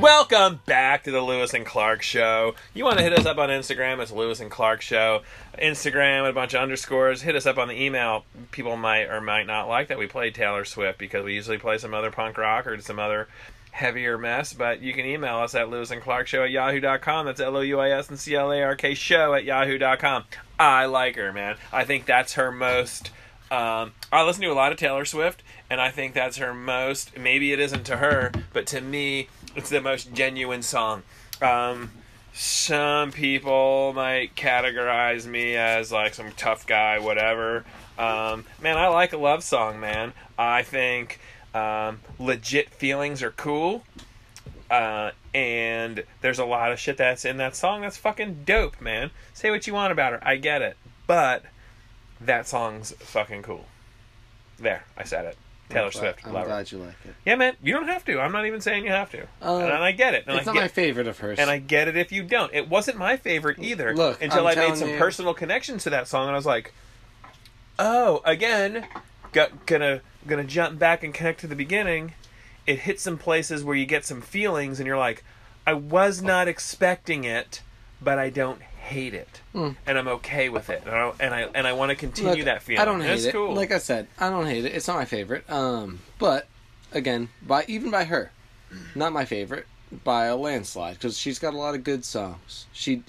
[0.00, 2.54] Welcome back to the Louis and Clark Show.
[2.72, 3.98] You want to hit us up on Instagram?
[3.98, 5.22] It's Louis and Clark Show.
[5.58, 7.22] Instagram with a bunch of underscores.
[7.22, 8.24] Hit us up on the email.
[8.52, 11.78] People might or might not like that we play Taylor Swift because we usually play
[11.78, 13.26] some other punk rock or some other
[13.76, 14.52] heavier mess.
[14.52, 17.26] But you can email us at Louis and Clark Show at yahoo.com.
[17.26, 20.24] That's L O U I S and C L A R K show at yahoo.com.
[20.58, 21.56] I like her, man.
[21.72, 23.10] I think that's her most.
[23.50, 27.16] Um, I listen to a lot of Taylor Swift, and I think that's her most.
[27.16, 31.02] Maybe it isn't to her, but to me, it's the most genuine song.
[31.40, 31.90] Um,
[32.32, 37.64] some people might categorize me as like some tough guy, whatever.
[37.98, 40.12] Um, man, I like a love song, man.
[40.38, 41.20] I think
[41.56, 43.84] um, legit feelings are cool.
[44.70, 49.10] Uh, and there's a lot of shit that's in that song that's fucking dope, man.
[49.32, 50.76] Say what you want about her, I get it.
[51.06, 51.44] But
[52.20, 53.66] that song's fucking cool.
[54.58, 55.36] There, I said it.
[55.68, 56.48] Taylor I'm glad- Swift, I'm love her.
[56.48, 57.14] glad you like it.
[57.24, 58.18] Yeah, man, you don't have to.
[58.20, 59.22] I'm not even saying you have to.
[59.42, 60.24] Uh, and I get it.
[60.26, 61.38] And it's I not get, my favorite of hers.
[61.38, 62.52] and I get it if you don't.
[62.54, 65.90] It wasn't my favorite either Look, until I'm I made some you- personal connections to
[65.90, 66.72] that song, and I was like,
[67.78, 68.86] "Oh, again,
[69.32, 72.14] got, gonna gonna jump back and connect to the beginning."
[72.66, 75.22] It hits some places where you get some feelings, and you're like,
[75.66, 77.62] "I was not expecting it,
[78.00, 81.66] but I don't hate it, and I'm okay with it, and I and I, and
[81.66, 82.36] I want to continue.
[82.36, 83.32] Look, that feeling." I don't hate it.
[83.32, 83.54] Cool.
[83.54, 84.74] Like I said, I don't hate it.
[84.74, 85.48] It's not my favorite.
[85.50, 86.48] Um, but
[86.92, 88.32] again, by even by her,
[88.94, 89.66] not my favorite
[90.04, 92.66] by a landslide because she's got a lot of good songs.
[92.72, 93.02] She,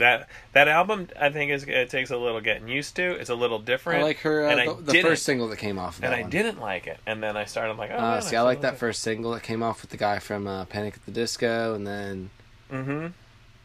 [0.00, 3.12] that that album, I think, is it takes a little getting used to.
[3.12, 4.00] It's a little different.
[4.00, 4.46] I like her.
[4.46, 5.98] Uh, and I the, the first single that came off.
[5.98, 6.30] Of and I one.
[6.30, 6.98] didn't like it.
[7.06, 9.42] And then I started like, oh, Uh, man, see, I like that first single that
[9.42, 12.30] came off with the guy from uh, Panic at the Disco, and then.
[12.70, 13.06] Mm-hmm.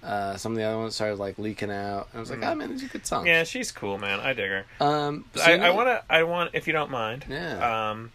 [0.03, 2.07] uh, some of the other ones started like leaking out.
[2.11, 2.51] And I was like, Mhm.
[2.51, 3.27] oh man, these are good songs.
[3.27, 4.19] Yeah, she's cool, man.
[4.19, 4.65] I dig her.
[4.79, 6.03] Um, so I, you know- I want to.
[6.09, 7.25] I want, if you don't mind.
[7.29, 7.89] Yeah.
[7.89, 8.11] Um,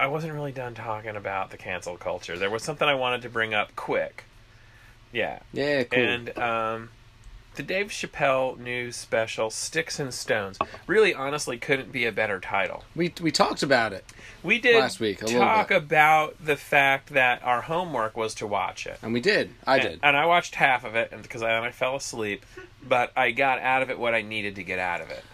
[0.00, 2.38] I wasn't really done talking about the cancel culture.
[2.38, 4.24] There was something I wanted to bring up quick.
[5.12, 5.98] Yeah, Yeah, cool.
[6.00, 6.90] and um,
[7.58, 12.84] the Dave Chappelle news special, "Sticks and Stones," really, honestly, couldn't be a better title.
[12.94, 14.04] we we talked about it,
[14.44, 18.46] We did Last week, a little talk about the fact that our homework was to
[18.46, 19.00] watch it.
[19.02, 19.50] and we did.
[19.66, 20.00] I And- did.
[20.04, 22.46] and I watched half of it, and because I, I fell asleep,
[22.80, 25.24] but I got out of it what I needed to get out of it.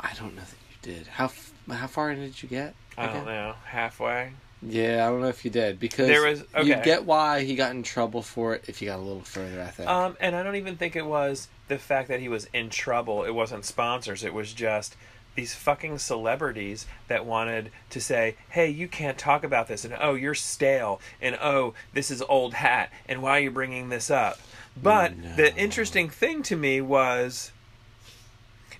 [0.00, 0.56] I don't know that
[0.90, 1.06] you did.
[1.06, 1.30] How
[1.70, 2.74] how far did you get?
[2.98, 4.32] I don't know, halfway.
[4.62, 6.82] Yeah, I don't know if you did because There was- you okay.
[6.84, 9.62] get why he got in trouble for it if you got a little further.
[9.62, 9.88] I think.
[9.88, 13.24] Um, and I don't even think it was the fact that he was in trouble.
[13.24, 14.22] It wasn't sponsors.
[14.22, 14.96] It was just
[15.36, 20.14] these fucking celebrities that wanted to say, "Hey, you can't talk about this," and "Oh,
[20.14, 24.38] you're stale," and "Oh, this is old hat," and "Why are you bringing this up?"
[24.76, 27.52] But the interesting thing to me was,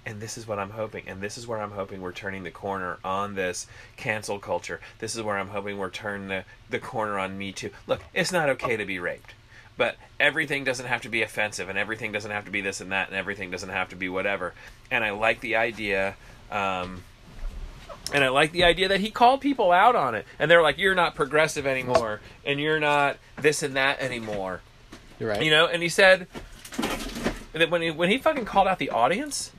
[0.07, 2.51] and this is what I'm hoping, and this is where I'm hoping we're turning the
[2.51, 4.81] corner on this cancel culture.
[4.99, 7.71] This is where I'm hoping we're turning the, the corner on Me Too.
[7.87, 9.35] Look, it's not okay to be raped,
[9.77, 12.93] but everything doesn't have to be offensive, and everything doesn't have to be this and
[12.93, 14.55] that, and everything doesn't have to be whatever.
[14.91, 16.17] And I like the idea.
[16.51, 17.05] Um,
[18.13, 20.27] and I like the idea that he called people out on it.
[20.39, 22.21] And they're like, you're not progressive anymore.
[22.45, 24.63] And you're not this and that anymore.
[25.19, 25.43] You're right.
[25.43, 26.27] You know, and he said
[27.53, 29.53] that when he when he fucking called out the audience,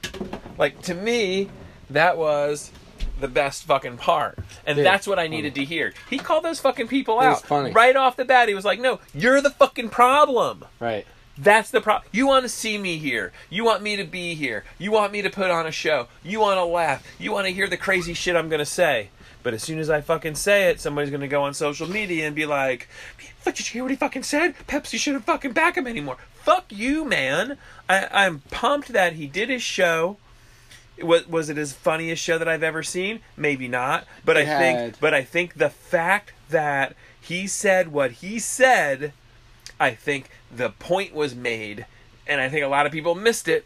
[0.62, 1.50] like to me,
[1.90, 2.72] that was
[3.20, 4.40] the best fucking part.
[4.66, 5.36] And Yeah, that's what I funny.
[5.38, 5.94] needed to hear.
[6.10, 7.42] He called those fucking people It out.
[7.46, 7.72] funny.
[7.72, 10.64] Right off the bat, he was like, No, you're the fucking problem.
[10.80, 11.06] right.
[11.38, 12.08] That's the problem.
[12.12, 13.32] You want to see me here.
[13.50, 14.64] You want me to be here.
[14.78, 16.08] You want me to put on a show.
[16.24, 17.04] You want to laugh.
[17.20, 19.10] You want to hear the crazy shit I'm going to say.
[19.42, 22.28] But as soon as I fucking say it, somebody's going to go on social media
[22.28, 22.88] and be like,
[23.40, 24.54] "Fuck, did you hear what he fucking said?
[24.68, 27.58] Pepsi shouldn't fucking back him anymore." Fuck you, man.
[27.90, 30.18] I, I'm pumped that he did his show.
[31.04, 33.20] Was was it his funniest show that I've ever seen?
[33.38, 34.06] Maybe not.
[34.26, 38.40] But It I think had- but I think the fact that he said what he
[38.40, 39.14] said
[39.80, 41.86] I think the point was made,
[42.28, 43.66] and I think a lot of people missed it.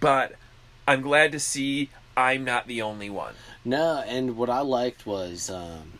[0.00, 0.32] But
[0.88, 3.34] I'm glad to see I'm not the only one.
[3.64, 5.92] No, and what I liked was um,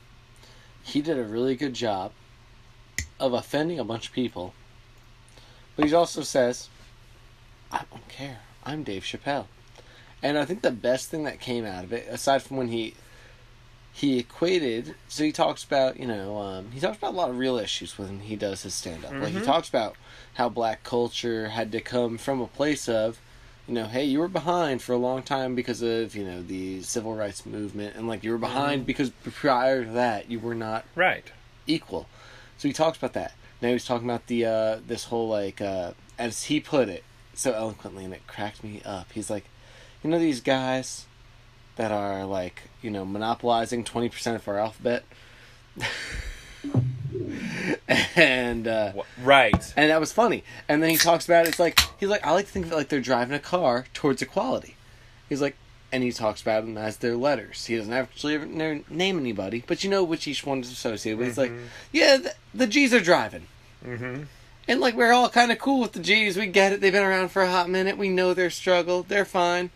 [0.82, 2.12] he did a really good job
[3.20, 4.54] of offending a bunch of people.
[5.76, 6.68] But he also says,
[7.70, 8.38] I don't care.
[8.64, 9.46] I'm Dave Chappelle.
[10.22, 12.94] And I think the best thing that came out of it, aside from when he
[13.92, 17.38] he equated so he talks about, you know, um, he talks about a lot of
[17.38, 19.18] real issues when he does his stand up.
[19.20, 19.44] Like he Mhm.
[19.44, 19.96] talks about
[20.34, 23.18] how black culture had to come from a place of
[23.66, 26.80] you know, hey, you were behind for a long time because of, you know, the
[26.82, 30.84] civil rights movement and like you were behind because prior to that you were not
[30.94, 31.32] Right.
[31.66, 32.06] equal.
[32.58, 33.32] So he talks about that.
[33.60, 37.02] Now he's talking about the uh this whole like uh as he put it
[37.34, 39.10] so eloquently and it cracked me up.
[39.12, 39.46] He's like,
[40.02, 41.06] you know these guys
[41.76, 45.04] that are like, you know, monopolizing 20% of our alphabet?
[48.16, 49.72] and uh, Right.
[49.76, 50.44] and that was funny.
[50.68, 52.72] And then he talks about it, it's like he's like I like to think of
[52.72, 54.76] it like they're driving a car towards equality.
[55.28, 55.56] He's like,
[55.92, 57.66] and he talks about them as their letters.
[57.66, 58.84] He doesn't actually ever name
[59.18, 61.28] anybody, but you know which each one is associated with.
[61.28, 61.52] He's like,
[61.92, 63.46] yeah, the, the G's are driving.
[63.84, 64.24] Mm-hmm.
[64.68, 66.36] And like we're all kind of cool with the G's.
[66.36, 66.80] We get it.
[66.80, 67.96] They've been around for a hot minute.
[67.98, 69.04] We know their struggle.
[69.04, 69.70] They're fine.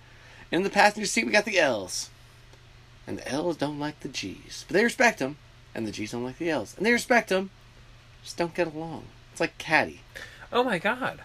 [0.51, 2.11] In the passenger seat, we got the L's.
[3.07, 5.37] And the L's don't like the G's, but they respect them.
[5.75, 7.51] And the G's don't like the L's, and they respect them.
[8.23, 9.05] Just don't get along.
[9.33, 10.01] It's like Caddy.
[10.53, 11.21] Oh my god.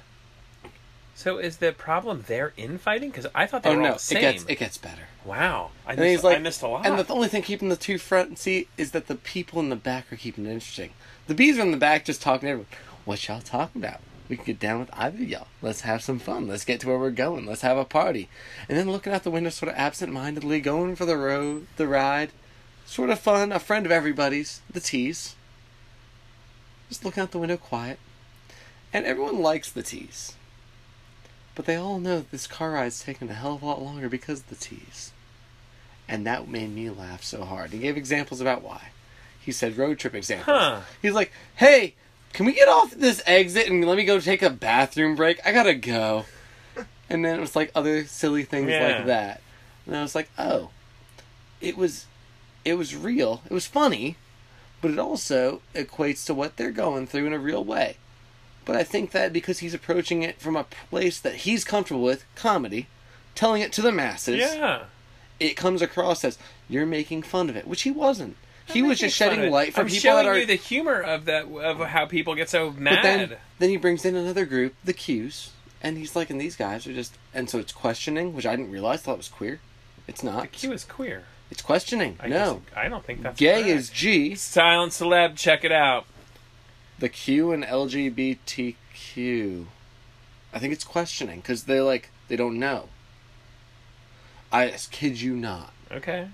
[1.16, 3.10] So is the problem they're infighting?
[3.10, 4.22] Because I thought they Oh were no, all the it same.
[4.22, 5.04] gets it gets better.
[5.24, 5.72] wow.
[5.88, 6.86] I And missed, like, I missed a lot.
[6.86, 9.76] And the only thing keeping the two front seat is that the people in the
[9.78, 10.92] back are keeping it interesting.
[11.28, 12.68] The B's are in the back just talking to everyone.
[13.06, 14.02] What y'all talking about?
[14.28, 15.48] We can get down with either of y'all.
[15.62, 16.48] Let's have some fun.
[16.48, 17.46] Let's get to where we're going.
[17.46, 18.28] Let's have a party.
[18.68, 22.32] And then looking out the window, sort of absent-mindedly, going for the road, the ride.
[22.86, 23.52] Sort of fun.
[23.52, 24.62] A friend of everybody's.
[24.72, 25.36] The T's.
[26.90, 28.00] Just looking out the window, quiet.
[28.92, 30.34] And everyone likes the T's.
[31.54, 34.10] But they all know that this car ride's taking a hell of a lot longer
[34.10, 35.12] because of the T's.
[36.08, 37.72] And that made me laugh so hard.
[37.72, 38.90] He gave examples about why.
[39.40, 40.46] He said road trip examples.
[40.58, 40.82] Huh.
[41.02, 41.94] He's like, hey,
[42.36, 45.39] can we get off this exit and let me go take a bathroom break?
[45.45, 46.26] I gotta go.
[47.10, 48.98] And then it was like other silly things Yeah.
[48.98, 49.41] like that.
[49.86, 50.69] And I was like, oh.
[51.62, 52.08] It was
[52.65, 53.41] it was real.
[53.50, 54.17] It was funny,
[54.82, 57.98] but it also equates to what they're going through in a real way.
[58.65, 62.26] But I think that because he's approaching it from a place that he's comfortable with,
[62.36, 62.88] comedy,
[63.34, 64.86] telling it to the masses, yeah.
[65.39, 68.36] it comes across as you're making fun of it, which he wasn't.
[68.67, 70.39] He was just shedding light for I'm people showing that are.
[70.39, 72.95] you the humor of that of how people get so mad.
[72.95, 75.49] but then, then he brings in another group, the Qs,
[75.82, 78.71] and he's like, and these guys are just, and so it's questioning, which I didn't
[78.71, 79.01] realize.
[79.01, 79.60] Thought it was queer.
[80.08, 80.41] It's not.
[80.41, 81.23] the Q is queer.
[81.51, 82.17] It's questioning.
[82.19, 83.67] I no, I don't think that's gay correct.
[83.69, 84.36] is G.
[84.36, 85.38] silent celeb.
[85.38, 86.06] Check it out.
[86.97, 89.65] The Q and LGBTQ.
[90.54, 92.89] I think it's questioning because they're like they don't know.
[94.51, 95.71] I kid you not.
[95.91, 96.30] Okay.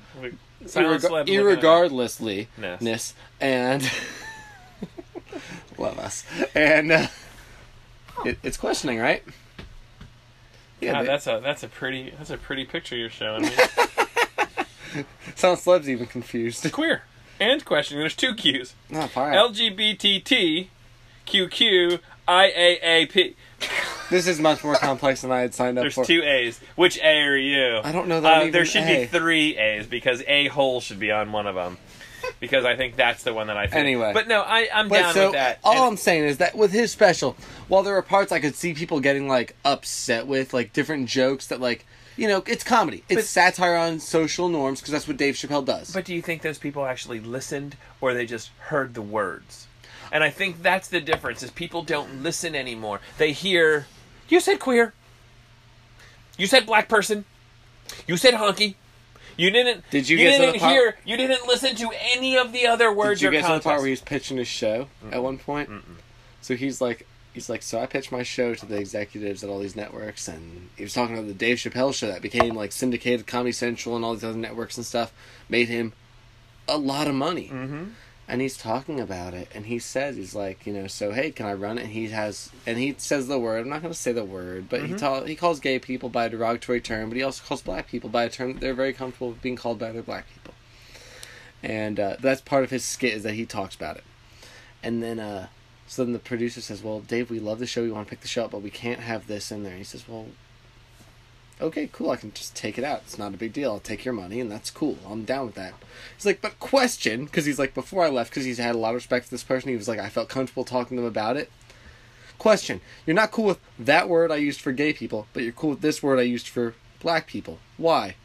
[0.62, 1.28] We- Silent celeb.
[1.28, 1.60] Irreg- look at it.
[1.62, 2.82] irregardlessly Ness.
[2.82, 3.82] ness and
[5.78, 6.24] love us
[6.56, 7.08] and uh,
[8.26, 9.24] it, it's questioning right
[10.80, 13.50] yeah God, that's a that's a pretty that's a pretty picture you're showing me.
[15.36, 17.04] sounds celebs even confused queer
[17.40, 18.02] and questioning.
[18.02, 18.74] There's two Q's.
[18.90, 20.68] not fire LGBTT
[21.26, 23.36] QQ IAAP.
[24.12, 26.06] This is much more complex than i had signed up for.
[26.06, 26.60] There's two A's.
[26.76, 27.80] Which A are you?
[27.84, 29.02] I don't know that Uh, there should A.
[29.02, 31.78] be three A's because A hole should be on one of them.
[32.40, 33.78] Because I think that's the one that I think.
[33.78, 34.12] Anyway.
[34.14, 35.60] But no, I, I'm but down so with that.
[35.64, 37.36] all And- i'm saying is that with his special
[37.68, 41.48] while there were parts i could see people getting like upset with like different jokes
[41.48, 41.84] that like
[42.18, 45.66] you know it's comedy it's But- satire on social norms because that's what dave chappelle
[45.66, 49.68] does But do you think those people actually listened or they just heard the words?
[50.12, 53.00] And I think that's the difference is people don't listen anymore.
[53.18, 53.88] They hear
[54.32, 54.94] you said queer.
[56.38, 57.26] You said black person.
[58.08, 58.76] You said honky.
[59.38, 61.90] You didn't Did you you get to the didn't part- hear you didn't listen to
[62.14, 63.82] any of the other words Did you or get to the part context.
[63.82, 65.70] where he's pitching his show at one point?
[66.42, 69.60] So he's like, he's like, so I pitched my show to the executives at all
[69.60, 73.26] these networks, and he was talking about the Dave Chappelle show that became like syndicated,
[73.28, 75.14] Comedy Central, and all these other networks and stuff,
[75.48, 75.94] made him
[76.68, 77.50] a lot of money.
[77.54, 77.84] mm-hmm.
[78.32, 81.46] And he's talking about it, and he says, he's like, you know, so hey, can
[81.46, 81.82] I run it?
[81.84, 83.60] And he has, and he says the word.
[83.60, 84.98] I'm not going to say the word, but he Mhm.
[84.98, 88.10] ta- he calls gay people by a derogatory term, but he also calls black people
[88.10, 90.54] by a term that they're very comfortable with being called by other black people.
[91.62, 94.06] And uh, that's part of his skit is that he talks about it.
[94.82, 95.48] And then, uh,
[95.86, 97.84] so then the producer says, "Well, Dave, we love the show.
[97.84, 99.84] We want to pick the show up, but we can't have this in there." He
[99.84, 100.28] says, "Well,
[101.62, 102.10] okay, cool.
[102.10, 103.02] I can just take it out.
[103.06, 103.72] It's not a big deal.
[103.72, 104.98] I'll take your money, and that's cool.
[105.08, 105.74] I'm down with that."
[106.16, 108.90] He's like, "But question," because he's like, before I left, because he's had a lot
[108.90, 109.70] of respect for this person.
[109.70, 111.52] He was like, I felt comfortable talking to them about it.
[112.38, 115.72] Question: You're not cool with that word I used for gay people, but you're cool
[115.72, 117.60] with this word I used for black people.
[117.78, 118.16] Why?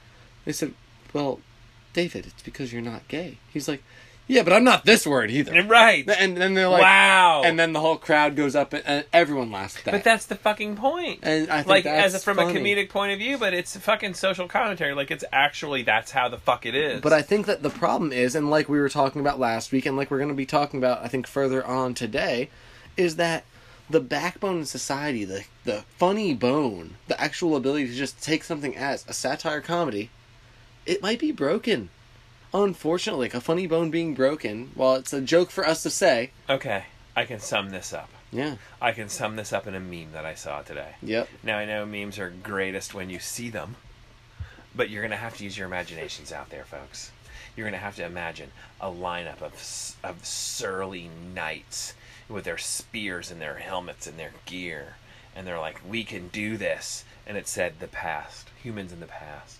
[0.44, 0.74] They said,
[1.12, 1.40] "Well,
[1.92, 3.82] David, it's because you're not gay." He's like,
[4.26, 6.08] "Yeah, but I'm not this word either." Right.
[6.08, 7.42] And then they're like, wow.
[7.44, 9.90] And then the whole crowd goes up, and, everyone laughs at that.
[9.92, 11.20] but that's the fucking point.
[11.22, 12.56] and I think like that's as a, from funny.
[12.56, 14.94] a comedic point of view, but it's fucking social commentary.
[14.94, 17.00] Like it's actually that's how the fuck it is.
[17.00, 19.86] But I think that the problem is, and like we were talking about last week,
[19.86, 22.50] and like we're going to be talking about, I think further on today,
[22.96, 23.44] is that
[23.88, 28.76] the backbone in society, the the funny bone, the actual ability to just take something
[28.76, 30.10] as a satire comedy,
[30.84, 31.90] it might be broken.
[32.54, 36.30] Unfortunately, like a funny bone being broken, while it's a joke for us to say,
[36.48, 38.08] okay, I can sum this up.
[38.32, 40.94] yeah, I can sum this up in a meme that I saw today.
[41.02, 43.76] yep, Now I know memes are greatest when you see them,
[44.74, 47.10] but you're gonna have to use your imaginations out there, folks.
[47.56, 49.54] you're gonna have to imagine a lineup of
[50.04, 51.94] of surly knights
[52.28, 54.96] with their spears and their helmets and their gear,
[55.34, 59.06] and they're like, "We can do this," and it said the past, humans in the
[59.06, 59.58] past.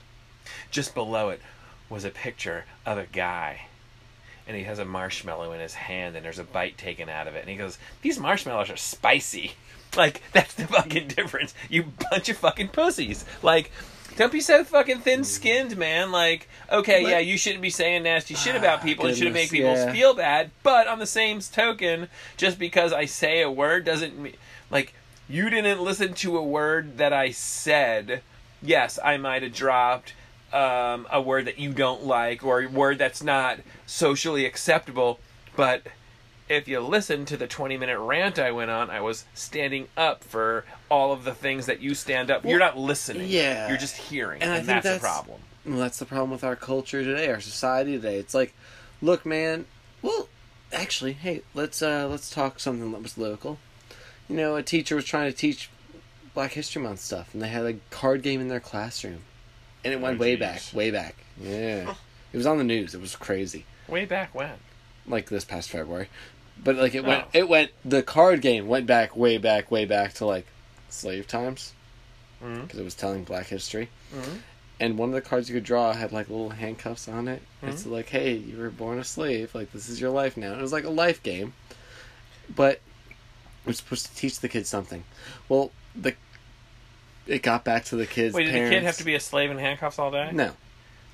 [0.71, 1.41] Just below it
[1.89, 3.67] was a picture of a guy.
[4.47, 7.35] And he has a marshmallow in his hand and there's a bite taken out of
[7.35, 7.41] it.
[7.41, 9.53] And he goes these marshmallows are spicy.
[9.97, 11.55] Like that's the fucking difference.
[11.71, 13.25] You bunch of fucking pussies.
[13.43, 13.71] Like
[14.19, 16.13] don't be so fucking thin skinned man.
[16.13, 19.07] Like okay But- yeah you shouldn't be saying nasty shit about people.
[19.07, 19.91] It shouldn't make people yeah.
[19.91, 20.51] feel bad.
[20.63, 24.35] But on the same token just because i say a word doesn't mean
[24.71, 24.93] like
[25.31, 28.21] you didn't listen to a word that i said.
[28.61, 30.13] Yes i might have dropped
[30.53, 35.19] um, a word that you don't like or a word that's not socially acceptable.
[35.57, 35.83] But
[36.49, 40.23] if you listen to the 20 minute rant I went on, I was standing up
[40.23, 42.45] for all of the things that you stand up.
[42.45, 43.29] You're not listening.
[43.29, 43.69] yeah.
[43.69, 44.43] You're just hearing.
[44.43, 45.41] And And, that's, that's- the problem.
[45.65, 48.19] Well, that's the problem with our culture today, our society today.
[48.19, 48.55] It's like,
[49.03, 49.65] look, man.
[50.01, 50.29] Well,
[50.73, 53.59] actually, hey, let's uh let's talk something that was local.
[54.29, 55.69] You know, a teacher was trying to teach
[56.35, 59.23] Black History Month stuff, and they had a card game in their classroom,
[59.87, 60.41] and it went Oh, way geez.
[60.41, 61.17] back, way back.
[61.41, 61.95] Yeah,
[62.33, 62.95] it was on the news.
[62.95, 64.53] It was crazy, Way back when.
[65.07, 66.09] like this past February.
[66.63, 67.31] But like it went, Oh.
[67.33, 67.71] it went.
[67.85, 70.47] The card game went back, way back, way back to like
[70.89, 71.73] slave times
[72.43, 72.63] Mhm.
[72.63, 73.89] because it was telling Black history.
[74.15, 74.39] Mhm.
[74.81, 77.43] And one of the cards you could draw had like little handcuffs on it.
[77.63, 77.69] Mhm.
[77.71, 79.55] It's like, hey, you were born a slave.
[79.55, 80.53] Like this is your life now.
[80.55, 81.55] It was like a life game,
[82.55, 85.05] but it was supposed to teach the kids something.
[85.49, 86.15] Well, the
[87.27, 88.35] it got back to the kids.
[88.35, 88.71] Wait, did parents.
[88.71, 90.31] the kid have to be a slave in handcuffs all day?
[90.33, 90.53] No,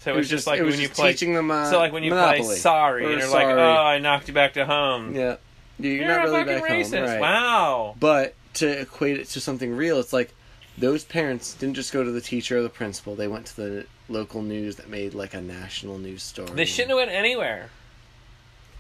[0.01, 1.13] So it was, just like it was when you play.
[1.13, 1.51] teaching them.
[1.51, 2.43] Uh, so like when you Monopoly.
[2.45, 3.47] play sorry, and you're sorry.
[3.47, 5.37] like, "Oh, I knocked you back to home." yeah,
[5.79, 6.95] you're, You're, not really back racist.
[6.99, 7.21] home, right?
[7.21, 7.95] Wow.
[7.99, 10.35] But to equate it to something real, it's like
[10.79, 13.15] those parents didn't just go to the teacher or the principal.
[13.15, 16.51] They went to the local news that made like a national news story.
[16.53, 17.71] They shouldn't have went anywhere.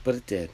[0.04, 0.50] But it did.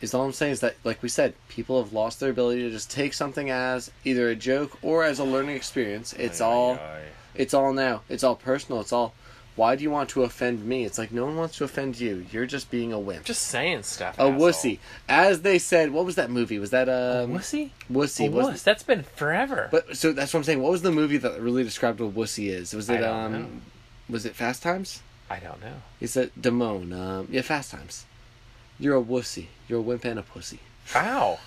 [0.00, 2.70] Is all I'm saying is that, like we said, people have lost their ability to
[2.70, 6.12] just take something as either a joke or as a learning experience.
[6.14, 7.02] It's Ay, ay, all, ay.
[7.34, 8.02] it's all now.
[8.08, 8.80] It's all personal.
[8.80, 9.14] It's all.
[9.56, 10.84] Why do you want to offend me?
[10.84, 12.26] It's like no one wants to offend you.
[12.32, 14.18] You're just being a wimp, Just saying stuff.
[14.18, 14.40] a asshole.
[14.40, 14.78] wussy.
[15.08, 16.58] As they said, what was that movie?
[16.58, 17.70] Was that A um, wussy?
[17.88, 18.26] wussy?
[18.26, 18.64] A was.
[18.64, 19.68] That's been forever.
[19.70, 20.60] But so that's what I'm saying.
[20.60, 22.74] What was the movie that really described what wussy is?
[22.74, 23.46] Was it um, know.
[24.08, 25.02] was it Fast Times?
[25.30, 25.82] I don't know.
[26.00, 26.92] He said Damone.
[26.92, 28.04] Um, yeah, Fast Times.
[28.84, 29.46] You're a wussy.
[29.66, 30.60] You're a wimp and a pussy.
[30.94, 31.38] Wow.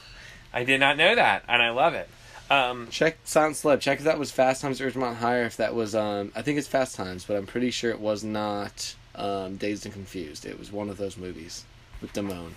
[0.51, 2.09] I did not know that, and I love it.
[2.49, 3.79] Um, Check Silent Celeb.
[3.79, 5.43] Check if that was Fast Times or Ridgemont Higher.
[5.43, 8.23] If that was, um, I think it's Fast Times, but I'm pretty sure it was
[8.23, 10.47] not um, Dazed and Confused.
[10.47, 11.63] It was one of those movies
[12.01, 12.53] with Damone.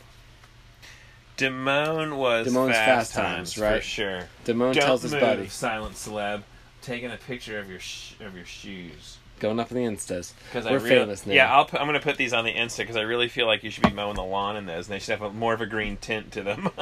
[1.36, 3.84] Damone was Damone's Fast, Fast Times, Times, for right?
[3.84, 4.28] sure.
[4.46, 6.42] Damone Don't tells his move, buddy, silent celeb,
[6.80, 9.18] taking a picture of your sh- of your shoes.
[9.40, 10.32] Going up in the Instas.
[10.44, 11.34] Because We're I really, famous now.
[11.34, 13.46] yeah, I'll put, I'm going to put these on the Insta because I really feel
[13.46, 15.52] like you should be mowing the lawn in those, and they should have a, more
[15.54, 16.68] of a green tint to them.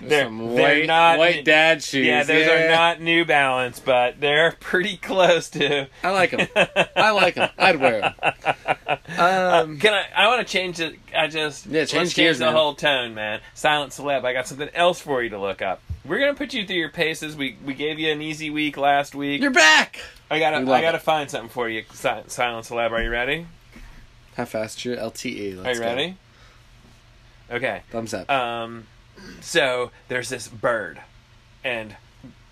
[0.00, 2.06] they're Some they're white, not white dad shoes.
[2.06, 2.52] Yeah, those yeah.
[2.52, 5.88] are not New Balance, but they're pretty close to.
[6.04, 6.46] I like them.
[6.94, 7.50] I like them.
[7.58, 8.14] I'd wear them.
[9.18, 10.04] Um, Can I?
[10.14, 10.96] I want to change it.
[11.16, 12.54] I just Yeah, change let's gears, change the man.
[12.54, 13.40] whole tone, man.
[13.54, 14.24] Silent celeb.
[14.24, 15.80] I got something else for you to look up.
[16.04, 17.36] We're gonna put you through your paces.
[17.36, 19.40] We we gave you an easy week last week.
[19.40, 20.00] you're back.
[20.32, 21.02] I gotta I gotta it.
[21.02, 21.84] find something for you.
[21.92, 22.90] Si- Silent celeb.
[22.90, 23.46] Are you ready?
[24.36, 25.56] How fast your LTE?
[25.62, 25.86] Let's Are you go.
[25.86, 26.16] ready?
[27.50, 27.82] Okay.
[27.90, 28.30] Thumbs up.
[28.30, 28.86] Um,
[29.40, 31.00] so there's this bird,
[31.62, 31.96] and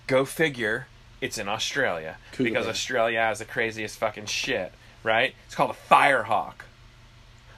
[0.07, 0.87] go figure,
[1.21, 2.71] it's in Australia Cougar because bird.
[2.73, 4.73] Australia has the craziest fucking shit,
[5.03, 5.35] right?
[5.47, 6.55] It's called a firehawk.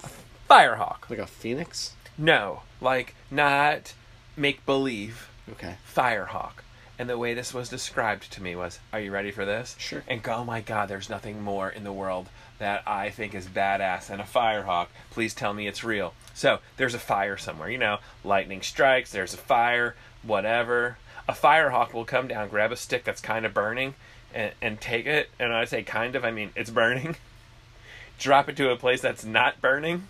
[0.05, 0.09] A
[0.49, 1.11] firehawk.
[1.11, 1.95] like a phoenix.
[2.17, 3.95] No, like not
[4.37, 5.29] make believe.
[5.51, 5.77] Okay.
[5.95, 6.62] Firehawk.
[7.03, 9.75] And the way this was described to me was, are you ready for this?
[9.77, 10.05] Sure.
[10.07, 12.29] And go, oh my god, there's nothing more in the world
[12.61, 14.87] that I think is badass than a firehawk.
[15.11, 16.15] Please tell me it's real.
[16.33, 17.69] So, there's a fire somewhere.
[17.69, 20.97] You know, lightning strikes, there's a fire, whatever.
[21.29, 23.97] A firehawk will come down, grab a stick that's kind of burning,
[24.33, 25.29] and, and take it.
[25.41, 27.17] And I say kind of, I mean it's burning.
[28.21, 30.07] Drop it to a place that's not burning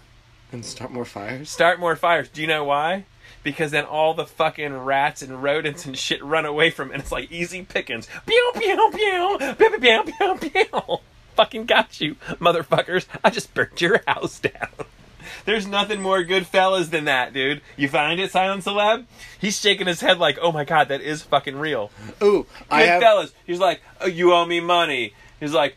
[0.53, 1.49] And start more fires.
[1.49, 2.29] start more fires.
[2.29, 3.07] Do you know why?
[3.43, 7.03] Because then all the fucking rats and rodents and shit run away from it, and
[7.03, 8.07] it's like easy pickings.
[8.27, 10.99] Pew pew pew pew pew pew pew.
[11.35, 13.07] Fucking got you, motherfuckers!
[13.25, 14.69] I just burnt your house down.
[15.45, 17.63] There's nothing more good fellas than that, dude.
[17.77, 19.07] You find it, Silent Celeb?
[19.41, 21.91] He's shaking his head like, oh my god, that is fucking real.
[22.23, 23.03] Ooh, I Good have.
[23.03, 23.33] fellas.
[23.47, 25.15] He's like, oh, you owe me money.
[25.41, 25.77] He's like,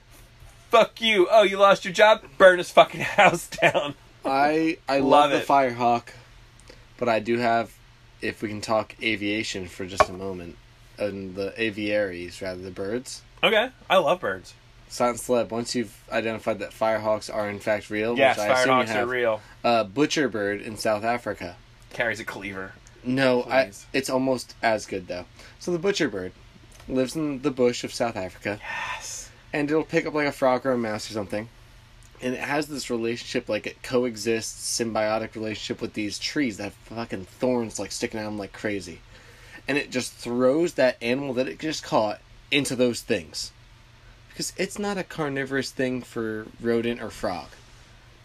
[0.70, 1.28] fuck you.
[1.32, 2.24] Oh, you lost your job?
[2.38, 3.96] Burn his fucking house down.
[4.24, 5.40] I I Love love, the.
[5.54, 6.10] Firehawk,
[6.98, 7.74] but I do have,
[8.22, 10.56] if we can talk aviation for just a moment,
[10.98, 13.22] and the aviaries rather the birds.
[13.44, 14.54] Okay, I love birds.
[14.88, 18.70] Silent Celeb, once you've identified that firehawks are in fact real, Yes, which I assume
[18.70, 19.42] you firehawks have, are real.
[19.64, 21.56] uh, Butcherbird in South Africa.
[21.92, 22.74] Carries a cleaver.
[23.04, 25.26] No, I, it's almost as good though.
[25.60, 26.32] So the butcher bird
[26.88, 29.30] lives in the bush of South Africa, Yes.
[29.54, 31.50] and it'll pick up like a frog or a mouse or something,
[32.22, 36.74] and it has this relationship like it coexists, symbiotic relationship with these trees that have
[36.74, 39.02] fucking thorns like sticking out like crazy,
[39.68, 42.20] and it just throws that animal that it just caught
[42.52, 43.52] into those things,
[44.30, 47.48] because it's not a carnivorous thing for rodent or frog.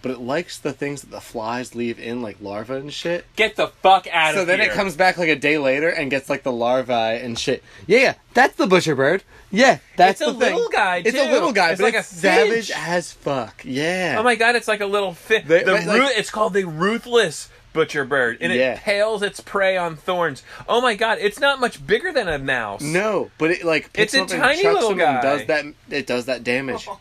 [0.02, 3.26] But it likes the things that the flies leave in, like larvae and shit.
[3.36, 4.56] Get the fuck out So of here.
[4.56, 7.38] So then it comes back like a day later and gets like the larvae and
[7.38, 7.62] shit.
[7.86, 9.22] Yeah, yeah, that's the butcher bird.
[9.50, 10.54] Yeah, that's It's a the thing.
[10.54, 12.72] little guy, It's a little guy, It's but like a it's savage finch.
[12.78, 13.62] as fuck.
[13.64, 14.16] Yeah.
[14.18, 16.54] Oh my god, it's like a little fi- They- the but, like- ru- it's called
[16.54, 18.72] the ruthless butcher bird and Yeah.
[18.74, 20.42] it pales its prey on thorns.
[20.68, 22.80] Oh my god, it's not much bigger than a mouse.
[22.80, 25.20] No, but it like It's a them up and tiny little guy.
[25.20, 25.64] does that.
[25.90, 26.88] It does that damage.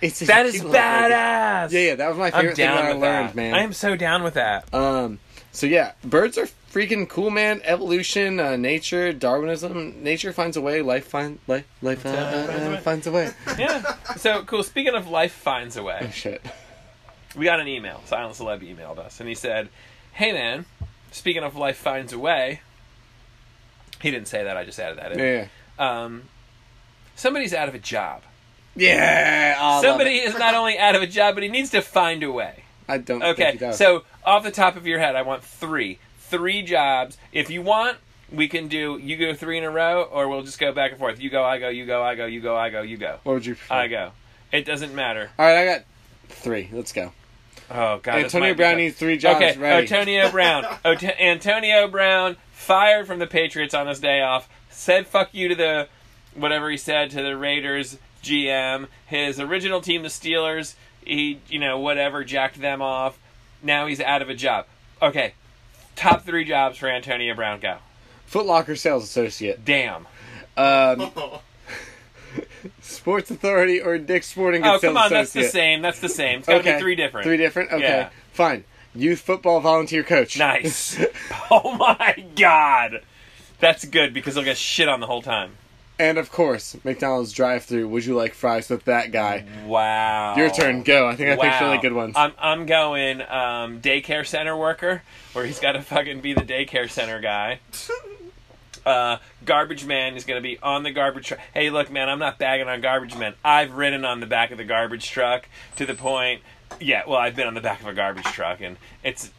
[0.00, 1.70] It's a That is badass.
[1.72, 3.34] Yeah, yeah, that was my I'm favorite thing down that I learned, that.
[3.36, 3.54] man.
[3.54, 4.72] I am so down with that.
[4.74, 5.18] Um.
[5.52, 7.60] So yeah, birds are freaking cool, man.
[7.64, 10.02] Evolution, uh, nature, Darwinism.
[10.02, 10.82] Nature finds a way.
[10.82, 12.80] Life find life life uh, Finds a uh, way.
[12.80, 13.30] finds a way.
[13.58, 13.94] Yeah.
[14.16, 14.62] so cool.
[14.64, 16.00] Speaking of life finds a way.
[16.02, 16.42] Oh shit.
[17.36, 18.00] we got an email.
[18.06, 19.68] Silent Celeb emailed us, and he said,
[20.12, 20.66] "Hey man,
[21.12, 22.60] speaking of life finds a way."
[24.02, 24.56] He didn't say that.
[24.56, 25.18] I just added that in.
[25.18, 25.46] Yeah.
[25.78, 26.24] Um,
[27.14, 28.22] somebody's out of a job.
[28.76, 29.56] Yeah.
[29.58, 32.30] I Somebody is not only out of a job, but he needs to find a
[32.32, 32.64] way.
[32.88, 33.20] I don't.
[33.20, 33.78] think he Okay, does.
[33.78, 37.16] so off the top of your head, I want three, three jobs.
[37.32, 37.96] If you want,
[38.32, 38.98] we can do.
[39.00, 41.20] You go three in a row, or we'll just go back and forth.
[41.20, 43.18] You go, I go, you go, I go, you go, I go, you go.
[43.22, 43.54] what would you?
[43.54, 43.74] Prefer?
[43.74, 44.10] I go.
[44.52, 45.30] It doesn't matter.
[45.38, 45.84] All right, I got
[46.28, 46.68] three.
[46.72, 47.12] Let's go.
[47.70, 49.36] Oh God, Antonio Brown needs three jobs.
[49.36, 49.82] Okay, ready.
[49.84, 50.66] Antonio Brown.
[50.84, 54.48] Ot- Antonio Brown fired from the Patriots on his day off.
[54.68, 55.88] Said fuck you to the
[56.34, 58.88] whatever he said to the Raiders GM.
[59.06, 63.18] His original team, the Steelers, he you know whatever jacked them off.
[63.62, 64.66] Now he's out of a job.
[65.00, 65.34] Okay,
[65.96, 67.60] top three jobs for Antonio Brown.
[67.60, 67.76] Go.
[68.26, 70.06] Foot Locker sales associate, Damn.
[70.56, 71.10] um,
[72.80, 75.82] Sports Authority, or Dick's Sporting Goods Oh come sales on, that's the same.
[75.82, 76.38] That's the same.
[76.40, 77.24] It's got to Okay, be three different.
[77.26, 77.72] Three different.
[77.72, 78.08] Okay, Yeah.
[78.32, 78.64] fine.
[78.94, 80.38] Youth football volunteer coach.
[80.38, 80.98] Nice.
[81.50, 83.02] oh my God.
[83.60, 85.52] That's good because they'll get shit on the whole time.
[85.98, 87.88] And of course, McDonald's drive-through.
[87.88, 89.44] Would you like fries with that guy?
[89.64, 90.34] Wow.
[90.36, 90.82] Your turn.
[90.82, 91.06] Go.
[91.06, 92.14] I think I picked really good ones.
[92.16, 95.02] I'm I'm going um, daycare center worker,
[95.34, 97.60] where he's got to fucking be the daycare center guy.
[98.84, 99.16] Uh,
[99.46, 101.40] garbage man is going to be on the garbage truck.
[101.54, 103.34] Hey, look, man, I'm not bagging on garbage men.
[103.42, 106.42] I've ridden on the back of the garbage truck to the point.
[106.80, 109.30] Yeah, well, I've been on the back of a garbage truck, and it's,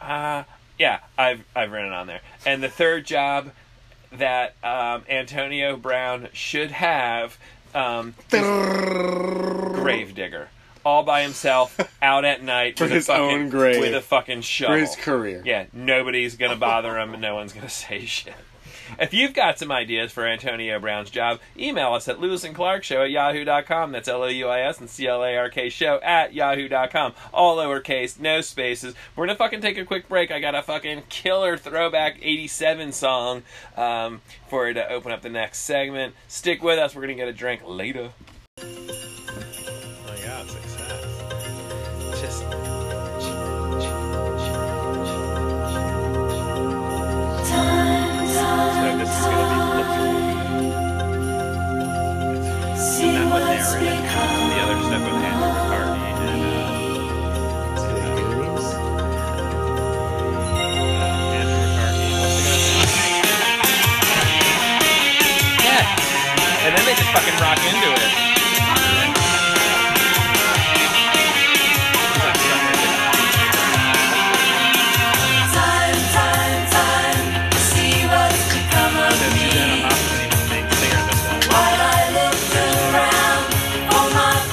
[0.00, 0.44] uh,
[0.78, 2.20] yeah, I've I've ridden on there.
[2.46, 3.50] And the third job
[4.18, 7.38] that um, Antonio Brown should have
[7.74, 8.40] um, is
[9.74, 10.48] grave digger.
[10.84, 13.80] All by himself, out at night For with a his fucking, own grave.
[13.80, 14.76] with a fucking shovel.
[14.76, 15.42] For his career.
[15.44, 18.34] Yeah, nobody's gonna bother him, and no one's gonna say shit.
[18.98, 22.84] If you've got some ideas for Antonio Brown's job, email us at Louis and Clark
[22.84, 23.92] Show at yahoo.com.
[23.92, 27.14] That's L O U I S and C L A R K Show at yahoo.com.
[27.32, 28.94] All lowercase, no spaces.
[29.14, 30.30] We're gonna fucking take a quick break.
[30.30, 33.42] I got a fucking killer throwback 87 song
[33.76, 36.14] um, for it to open up the next segment.
[36.28, 36.94] Stick with us.
[36.94, 38.10] We're gonna get a drink later.
[38.58, 38.64] Oh
[40.06, 42.20] my god, success.
[42.20, 42.65] Just.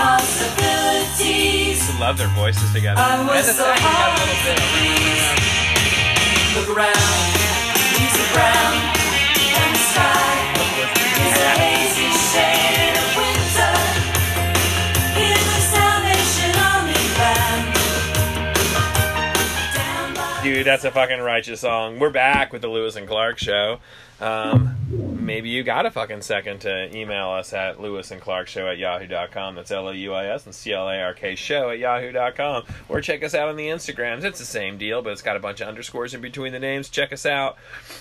[0.04, 1.80] Possibilities.
[1.90, 3.00] I love their voices together.
[3.00, 4.60] I and was the so second got a little to bit.
[6.56, 6.98] Look around,
[8.20, 8.93] are
[20.64, 22.00] Dude, that's a fucking righteous song.
[22.00, 23.80] We're back with the Louis and Clark show.
[24.22, 24.78] Um,
[25.20, 28.78] maybe you got a fucking second to email us at Louis and Clark show at
[28.78, 29.56] yahoo.com.
[29.56, 32.64] That's L O U I S and C L A R K show at yahoo.com.
[32.88, 34.24] Or check us out on the Instagrams.
[34.24, 36.88] It's the same deal, but it's got a bunch of underscores in between the names.
[36.88, 37.58] Check us out.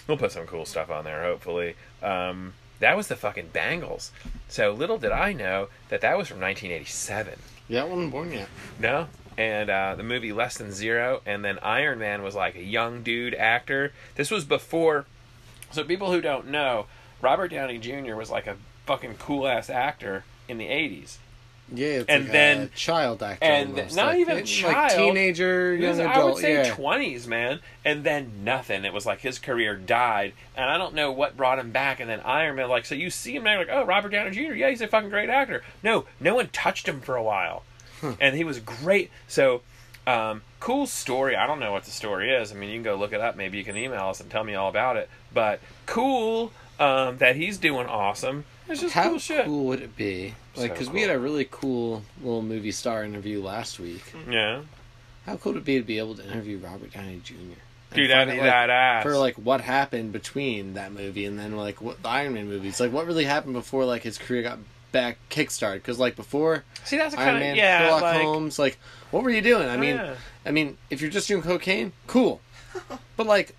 [0.06, 1.74] We'll put some cool stuff on there, hopefully.
[2.00, 4.12] Um, That was the fucking Bangles.
[4.46, 7.40] So little did I know that that was from 1987.
[7.66, 8.48] Yeah, I wasn't born yet.
[8.78, 9.08] No.
[9.39, 13.03] And uh, the movie Less Than Zero, and then Iron Man was like a young
[13.03, 13.93] dude actor.
[14.14, 15.07] This was before.
[15.70, 16.87] So people who don't know,
[17.20, 18.14] Robert Downey Jr.
[18.14, 18.57] was like a
[18.87, 21.16] fucking cool ass actor in the 80s.
[21.74, 23.97] Yeah, And like then- a child actor, and almost.
[23.97, 24.91] not like, even like child.
[24.99, 26.35] teenager, He was, young I adult.
[26.35, 28.85] would say yeah, twenties, man, and then nothing.
[28.85, 31.99] It was like his career died, and I don't know what brought him back.
[32.01, 34.53] And then Iron Man, like, so you see him now, like, oh, Robert Downey Jr.
[34.53, 35.62] Yeah, he's a fucking great actor.
[35.83, 37.62] No, no one touched him for a while,
[38.20, 39.11] and he was great.
[39.28, 39.62] So,
[40.07, 41.36] um, cool story.
[41.36, 42.53] I don't know what the story is.
[42.53, 43.36] I mean, you can go look it up.
[43.36, 45.09] Maybe you can email us and tell me all about it.
[45.32, 48.44] But cool um, that he's doing awesome.
[48.68, 49.44] It's just How cool shit.
[49.44, 50.34] cool would it be?
[50.57, 54.03] Like, So because we had a really cool little movie star interview last week.
[54.28, 54.62] Yeah,
[55.26, 57.34] How cool would it be to be able to interview Robert Downey Jr.
[57.94, 59.03] dude, that'd be like, that ass.
[59.03, 62.80] for like what happened between that movie and then like what the Iron Man movies,
[62.80, 64.59] like what really happened before like his career got
[64.93, 65.74] back kickstarted?
[65.76, 68.78] Because like before See, that's Iron kind Man, of yeah, Sherlock like, Holmes, like
[69.11, 69.68] what were you doing?
[69.68, 70.14] I oh, mean, yeah.
[70.47, 72.40] I mean, if you're just doing cocaine, cool,
[73.16, 73.57] but like.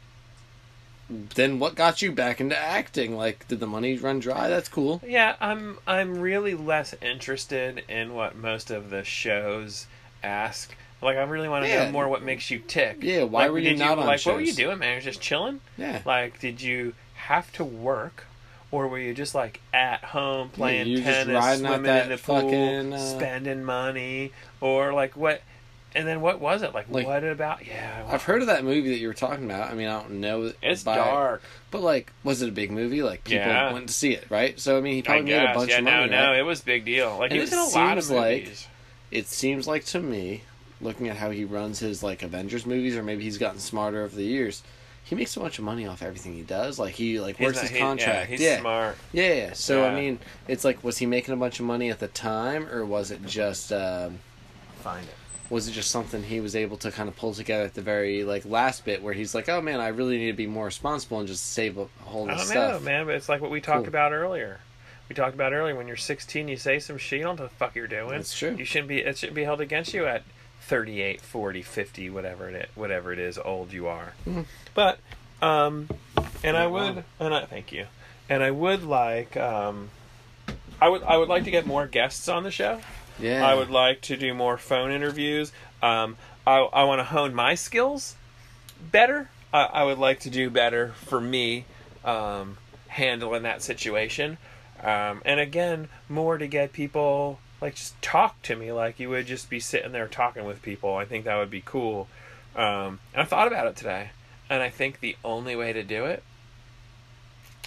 [1.36, 3.16] Then what got you back into acting?
[3.16, 4.48] Like, did the money run dry?
[4.48, 5.02] That's cool.
[5.06, 9.86] Yeah, I'm I'm really less interested in what most of the shows
[10.24, 10.74] ask.
[11.04, 11.86] Like, I really want to Yeah.
[11.86, 12.98] know more what makes you tick.
[13.02, 14.26] Yeah, why Like, were you did not on like?
[14.26, 14.94] What were you doing, man?
[14.94, 15.60] You're just chilling.
[15.78, 16.02] Yeah.
[16.06, 18.26] Like, did you have to work,
[18.74, 22.94] or were you just like at home playing you're tennis, swimming in the pool, fucking,
[22.94, 25.44] uh, spending money, or like what?
[25.96, 26.90] And then what was it like?
[26.90, 27.68] Like- what about?
[27.68, 29.70] Yeah, I've heard of that movie that you were talking about.
[29.70, 30.52] I mean, I don't know.
[30.64, 31.44] it's by- dark.
[31.70, 33.04] But like, was it a big movie?
[33.04, 33.72] Like people Yeah.
[33.72, 34.60] went to see it, right?
[34.60, 36.10] So I mean, he probably made a bunch yeah, of money.
[36.10, 37.18] no, no, it was a big deal.
[37.20, 38.68] Like And he was it in a lot of seems like- movies.
[39.12, 40.42] It seems like to me,
[40.82, 44.16] looking at how he runs his like Avengers movies, or maybe he's gotten smarter over
[44.16, 44.64] the years.
[45.06, 46.80] He makes so much money off everything he does.
[46.80, 48.30] Like he like He's works not- his he- contract.
[48.30, 48.95] Yeah, he's yeah, smart.
[49.12, 49.54] yeah, yeah.
[49.54, 52.68] So I mean, it's like, was he making a bunch of money at the time,
[52.70, 53.72] or was it just?
[53.74, 54.20] Um,
[54.82, 55.14] Find it.
[55.49, 58.24] was it just something he was able to kind of pull together at the very
[58.24, 61.20] like last bit where he's like, "Oh man, I really need to be more responsible
[61.20, 63.51] and just save a whole I of don't stuff." know, man, but it's like what
[63.51, 63.88] we talked Cool.
[63.89, 64.60] about earlier.
[65.10, 67.51] We talked about earlier when you're 16, you say some shit, you don't know what
[67.51, 68.12] the fuck you're doing.
[68.12, 68.56] That's true.
[68.58, 68.99] You shouldn't be.
[68.99, 70.24] It shouldn't be held against you at
[70.68, 74.14] 38, 40, 50, whatever it is, whatever it is, old you are.
[74.28, 74.45] Mhm.
[74.74, 74.99] But,
[75.41, 75.89] um,
[76.43, 77.88] and I would, and I thank you,
[78.30, 79.89] and I would like, um,
[80.82, 82.82] I would, I would like to get more guests on the show.
[83.20, 85.51] Yeah, I would like to do more phone interviews.
[85.82, 88.16] Um, I, I want to hone my skills
[88.91, 89.30] better.
[89.53, 91.66] I, I would like to do better for me
[92.03, 92.57] um,
[92.88, 94.38] handling that situation.
[94.82, 99.26] Um, and again, more to get people like just talk to me like you would
[99.26, 100.95] just be sitting there talking with people.
[100.95, 102.09] I think that would be cool.
[102.55, 104.09] Um, and I thought about it today,
[104.49, 106.24] and I think the only way to do it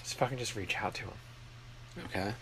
[0.05, 2.34] is fucking just reach out to them Okay.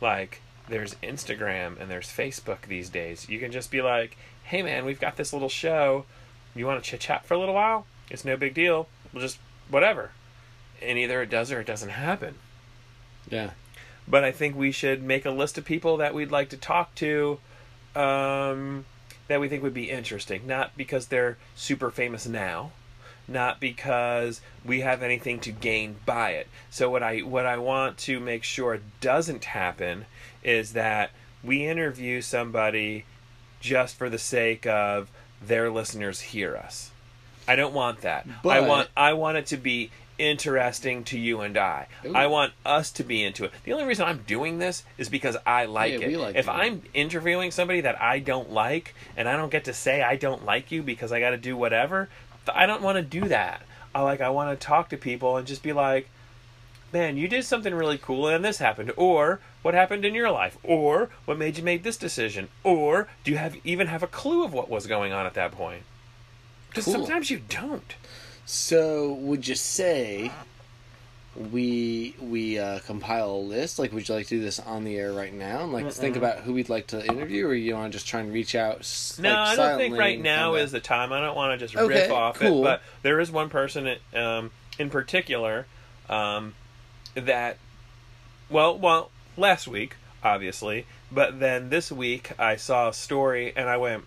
[0.00, 3.28] like there's Instagram and there's Facebook these days.
[3.28, 6.04] You can just be like, "Hey man, we've got this little show.
[6.54, 7.86] You want to chit chat for a little while?
[8.10, 8.88] It's no big deal.
[9.12, 9.38] We'll just
[9.70, 10.10] whatever."
[10.82, 12.34] And either it does or it doesn't happen.
[13.28, 13.50] Yeah.
[14.10, 16.94] But I think we should make a list of people that we'd like to talk
[16.96, 17.38] to,
[17.94, 18.84] um,
[19.28, 20.46] that we think would be interesting.
[20.46, 22.72] Not because they're super famous now,
[23.28, 26.48] not because we have anything to gain by it.
[26.70, 30.06] So what I what I want to make sure doesn't happen
[30.42, 33.04] is that we interview somebody
[33.60, 35.08] just for the sake of
[35.40, 36.90] their listeners hear us.
[37.46, 38.26] I don't want that.
[38.44, 39.90] I want I want it to be
[40.20, 41.86] interesting to you and I.
[42.04, 42.14] Ooh.
[42.14, 43.52] I want us to be into it.
[43.64, 46.08] The only reason I'm doing this is because I like Yeah, it.
[46.08, 46.50] we like if it.
[46.50, 50.44] I'm interviewing somebody that I don't like and I don't get to say I don't
[50.44, 52.08] like you because I got to do whatever,
[52.54, 53.62] I don't want to do that.
[53.94, 56.08] I like I want to talk to people and just be like,
[56.92, 60.58] "Man, you did something really cool and this happened." Or, "What happened in your life?"
[60.62, 64.44] Or, "What made you make this decision?" Or, "Do you have even have a clue
[64.44, 65.82] of what was going on at that point?"
[66.68, 66.94] Because Cool.
[66.94, 67.94] sometimes you don't.
[68.52, 70.32] So, would you say
[71.52, 73.78] we we uh, compile a list?
[73.78, 75.62] Like, would you like to do this on the air right now?
[75.62, 78.18] And like think about who we'd like to interview, or you want to just try
[78.18, 78.80] and reach out?
[78.80, 79.58] s- No, like, I don't think
[79.94, 81.12] silently right and now kinda- is the time.
[81.12, 82.60] I don't want to just Okay, riff off cool.
[82.60, 85.66] it, but there is one person um, in particular
[86.08, 86.54] um,
[87.14, 87.56] that,
[88.50, 89.94] well, well, last week
[90.24, 94.04] obviously, but then this week I saw a story and I went,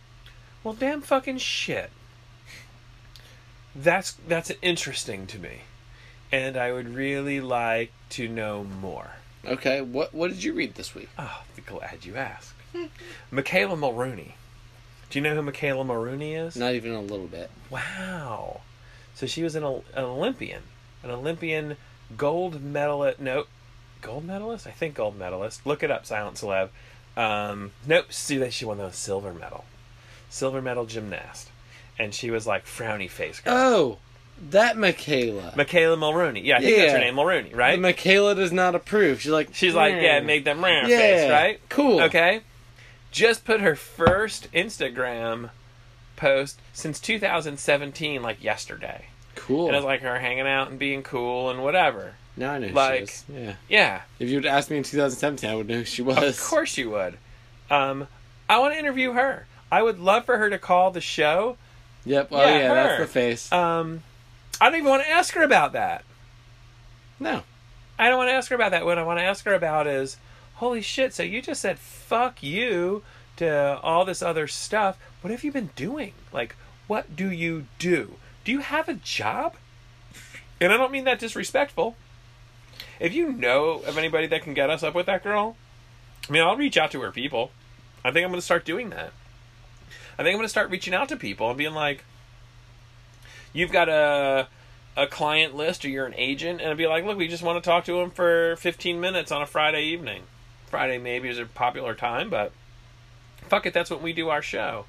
[0.65, 1.89] well, damn fucking shit.
[3.75, 5.61] That's that's interesting to me,
[6.31, 9.11] and I would really like to know more.
[9.45, 11.09] Okay, what what did you read this week?
[11.17, 12.53] Oh, be glad you asked.
[13.31, 14.35] McKayla Mulrooney.
[15.09, 16.55] Do you know who McKayla Mulrooney is?
[16.55, 17.51] Not even a little bit.
[17.69, 18.61] Wow.
[19.13, 20.63] So she was an, an Olympian,
[21.03, 21.77] an Olympian
[22.17, 23.19] gold medalist.
[23.19, 23.45] No,
[24.01, 24.65] gold medalist?
[24.65, 25.65] I think gold medalist.
[25.65, 26.69] Look it up, Silent Celeb.
[27.15, 29.65] Um, nope, see, she won the silver medal,
[30.29, 31.49] silver medal gymnast,
[31.99, 33.53] and she was like frowny face girl.
[33.55, 33.97] Oh,
[34.49, 35.53] that McKayla.
[35.55, 36.41] McKayla Mulrooney.
[36.41, 37.03] Yeah, I think that's her Yeah.
[37.05, 37.79] name, Mulrooney, right?
[37.79, 39.21] McKayla does not approve.
[39.21, 41.59] She's like, She's like, yeah, "Hmm." make them round Yeah, face, right?
[41.69, 42.01] cool.
[42.01, 42.41] Okay.
[43.11, 45.51] Just put her first Instagram
[46.15, 49.05] post since 2017, like yesterday.
[49.35, 49.67] cool.
[49.67, 52.13] And it's like her hanging out and being cool and whatever.
[52.37, 53.23] now I know who like- she is.
[53.31, 53.53] Yeah.
[53.69, 56.39] Yeah, If you would asked me in 2017, I would know who she was.
[56.39, 57.17] of course you would.
[57.69, 58.07] Um,
[58.49, 59.45] I want to interview her.
[59.71, 61.57] I would love for her to call the show.
[62.05, 62.29] Yep.
[62.31, 62.75] Oh Yeah, yeah, her.
[62.75, 63.51] that's the face.
[63.51, 64.03] Um,
[64.59, 66.03] I don't even want to ask her about that.
[67.19, 67.43] no.
[67.97, 68.85] I don't want to ask her about that.
[68.85, 70.17] What I want to ask her about is,
[70.55, 71.13] holy shit!
[71.13, 73.03] So you just said fuck you
[73.37, 74.97] to all this other stuff.
[75.21, 76.13] What have you been doing?
[76.33, 76.55] Like,
[76.87, 78.15] what do you do?
[78.43, 79.55] Do you have a job?
[80.59, 81.95] And I don't mean that disrespectful.
[82.99, 85.55] If you know of anybody that can get us up with that girl,
[86.27, 87.51] I mean, I'll reach out to her people.
[88.03, 89.11] I think I'm going to start doing that.
[90.13, 92.03] I think I'm going to start reaching out to people and being like,
[93.51, 94.47] you've got a
[94.95, 97.67] a client list or you're an agent and be like, look, we just want to
[97.67, 100.23] talk to him for 15 minutes on a Friday evening.
[100.67, 102.51] Friday maybe is a popular time, but
[103.47, 104.85] fuck it, that's when we do our show.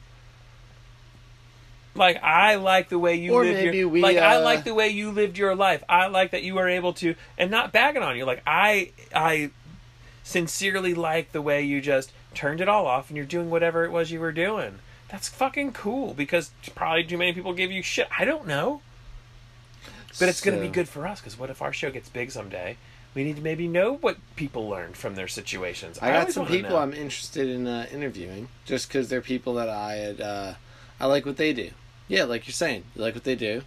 [1.95, 4.65] Like I like the way you Or live maybe your we, like I uh, like
[4.65, 5.85] the way you lived your life.
[5.89, 8.25] I like that you were able to and not bagging on you.
[8.25, 9.51] Like I I
[10.25, 13.93] sincerely like the way you just turned it all off and you're doing whatever it
[13.93, 14.81] was you were doing.
[15.15, 18.09] That's fucking cool because probably too many people give you shit.
[18.19, 18.83] I don't know.
[20.19, 22.33] But it's going to be good for us because what if our show gets big
[22.33, 22.79] someday?
[23.15, 26.01] We need to maybe know what people learned from their situations.
[26.03, 26.77] I got some people.
[26.77, 30.21] I'm interested in uh, interviewing just because they're people that I had.
[30.21, 30.55] Uh,
[30.99, 31.71] I like what they do.
[32.09, 33.63] Yeah, like you're saying, you like what they do.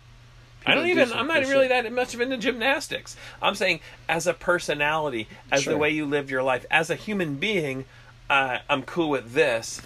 [0.66, 1.14] I don't do even.
[1.14, 1.84] I'm not really shit.
[1.86, 3.16] that much of into gymnastics.
[3.42, 3.80] I'm saying
[4.10, 7.86] as a personality, as the way you live your life, as a human being,
[8.30, 9.82] uh, I'm cool with this.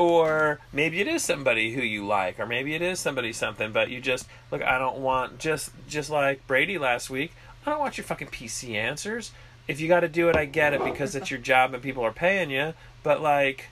[0.00, 3.70] Or maybe it is somebody who you like, or maybe it is somebody something.
[3.70, 4.62] But you just look.
[4.62, 7.34] I don't want just just like Brady last week.
[7.66, 9.32] I don't want your fucking PC answers.
[9.68, 12.02] If you got to do it, I get it because it's your job and people
[12.02, 12.72] are paying you.
[13.02, 13.66] But like,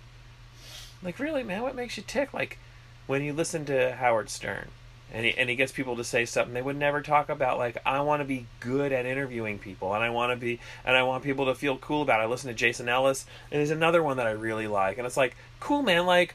[1.02, 2.34] like really, man, what makes you tick?
[2.34, 2.58] Like
[3.06, 4.68] when you listen to Howard Stern
[5.12, 7.76] and he, and he gets people to say something they would never talk about like
[7.86, 11.02] i want to be good at interviewing people and i want to be and i
[11.02, 14.02] want people to feel cool about it i listen to jason ellis and there's another
[14.02, 16.34] one that i really like and it's like cool man like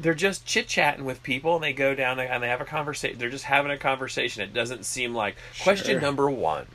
[0.00, 3.30] they're just chit-chatting with people and they go down and they have a conversation they're
[3.30, 6.66] just having a conversation it doesn't seem like question number one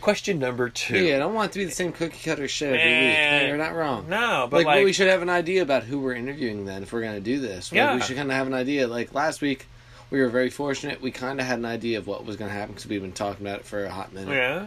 [0.00, 2.68] question number two Yeah, I don't want it to be the same cookie cutter shit
[2.74, 3.48] every week.
[3.48, 4.08] You're not wrong.
[4.08, 6.82] no but like, like, well, we should have an idea about who we're interviewing then
[6.82, 7.70] if we're going to do this.
[7.70, 7.94] Like, Yeah.
[7.96, 8.86] we should kind of have an idea.
[8.88, 9.66] Like last week,
[10.10, 11.00] we were very fortunate.
[11.00, 13.12] We kind of had an idea of what was going to happen because we've been
[13.12, 14.34] talking about it for a hot minute.
[14.34, 14.66] yeah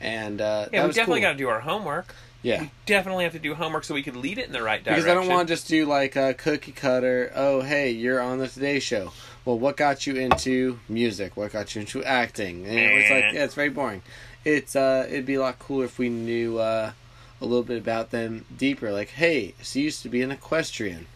[0.00, 1.28] And uh, yeah we definitely cool.
[1.28, 2.62] got to do our homework yeah.
[2.62, 5.04] we definitely have to do homework so we can lead it in the right direction
[5.04, 7.30] Because I don't want to just do like a cookie cutter.
[7.34, 9.12] Oh, hey, you're on the Today Show.
[9.44, 11.36] Well, what got you into music?
[11.36, 12.66] What got you into acting?
[12.66, 14.02] And it's like, yeah, it's very boring.
[14.44, 16.92] It's uh, it'd be a lot cooler if we knew uh,
[17.40, 18.90] a little bit about them deeper.
[18.90, 21.06] Like, hey, she used to be an equestrian.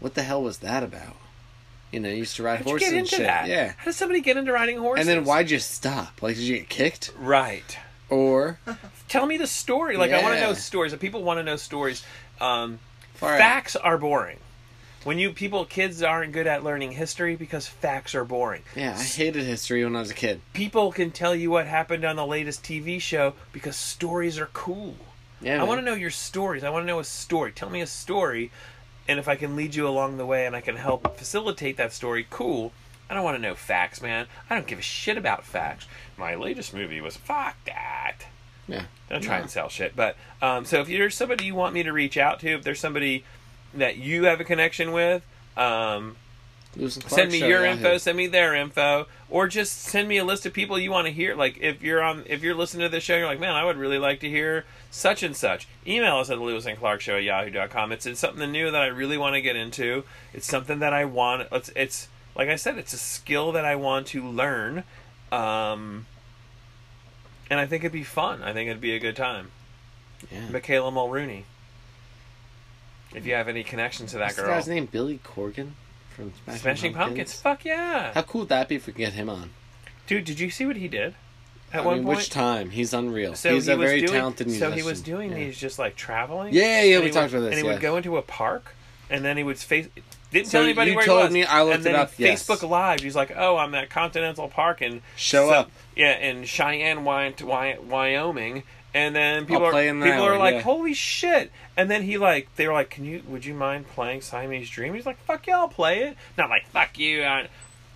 [0.00, 1.16] What the hell was that about?
[1.90, 3.20] You know, you used to ride How'd you horses and shit.
[3.20, 3.48] that?
[3.48, 3.72] Yeah.
[3.76, 5.06] How does somebody get into riding horses?
[5.06, 6.22] And then why'd you stop?
[6.22, 7.12] Like, did you get kicked?
[7.18, 7.78] Right.
[8.10, 8.58] Or
[9.08, 9.96] Tell me the story.
[9.96, 10.92] Like I want to know stories.
[10.92, 12.04] If people want to know stories,
[12.40, 12.78] um,
[13.20, 13.38] right.
[13.38, 14.38] facts are boring.
[15.04, 18.62] When you people, kids aren't good at learning history because facts are boring.
[18.74, 20.40] yeah, I hated history when I was a kid.
[20.52, 24.96] People can tell you what happened on the latest TV show because stories are cool.
[25.40, 26.64] Yeah, I want to know your stories.
[26.64, 27.52] I want to know a story.
[27.52, 28.50] Tell me a story,
[29.08, 31.92] and if I can lead you along the way and I can help facilitate that
[31.92, 32.72] story, cool.
[33.10, 34.26] I don't want to know facts, man.
[34.50, 35.86] I don't give a shit about facts.
[36.18, 38.18] My latest movie was fuck that.
[38.68, 38.84] Yeah.
[39.08, 39.96] Don't try and sell shit.
[39.96, 42.80] But um, so if there's somebody you want me to reach out to, if there's
[42.80, 43.24] somebody
[43.72, 45.22] that you have a connection with,
[45.56, 46.27] um, Louis and Clark
[46.86, 47.76] send me your Yahoo.
[47.76, 51.06] info, send me their info, or just send me a list of people you want
[51.06, 51.34] to hear.
[51.34, 53.76] Like if you're on, if you're listening to the show, you're like, man, I would
[53.76, 55.66] really like to hear such and such.
[55.86, 57.92] Email us at the Louis and Clark Show at yahoo.com.
[57.92, 60.04] It's, it's something new that I really want to get into.
[60.32, 61.48] It's something that I want.
[61.50, 64.84] It's, it's like I said, it's a skill that I want to learn.
[65.32, 66.06] Um,
[67.50, 68.42] and I think it'd be fun.
[68.42, 69.50] I think it'd be a good time.
[70.30, 70.46] Yeah.
[70.48, 71.44] McKayla Mulrooney.
[73.14, 74.86] If you have any connection to that What's girl, guy's name?
[74.86, 75.72] Billy Corgan
[76.18, 77.40] from Smashing, Smashing Pumpkins.
[77.40, 79.50] Fuck yeah, How cool would that be if we could get him on?
[80.06, 80.24] dude!
[80.24, 81.14] Did you see what he did
[81.72, 82.18] at I one mean, point?
[82.18, 82.70] which time?
[82.70, 83.34] He's unreal.
[83.34, 84.70] so He's he a was very doing, talented musician.
[84.72, 85.36] So he was doing yeah.
[85.36, 86.52] these just like traveling.
[86.54, 87.54] Yeah, yeah, we talked would, about this.
[87.56, 87.72] And he yeah.
[87.74, 88.74] would go into a park,
[89.10, 89.88] and then he would face.
[90.30, 91.30] Didn't So tell anybody where he was.
[91.32, 92.46] me, I looked and then it up, he- yes.
[92.46, 93.00] Facebook Live.
[93.00, 95.70] He's like, "Oh, I'm at Continental Park and Show up.
[95.96, 98.62] Yeah, in Cheyenne, Wy- Wy- Wyoming,
[98.94, 100.60] And then people I'll are people are like, yeah.
[100.62, 103.22] "Holy shit!" And then he like they were like, "Can you?
[103.28, 106.66] Would you mind playing Siamese Dream?" He's like, "Fuck yeah, I'll play it." Not like
[106.68, 107.46] "Fuck you," uh,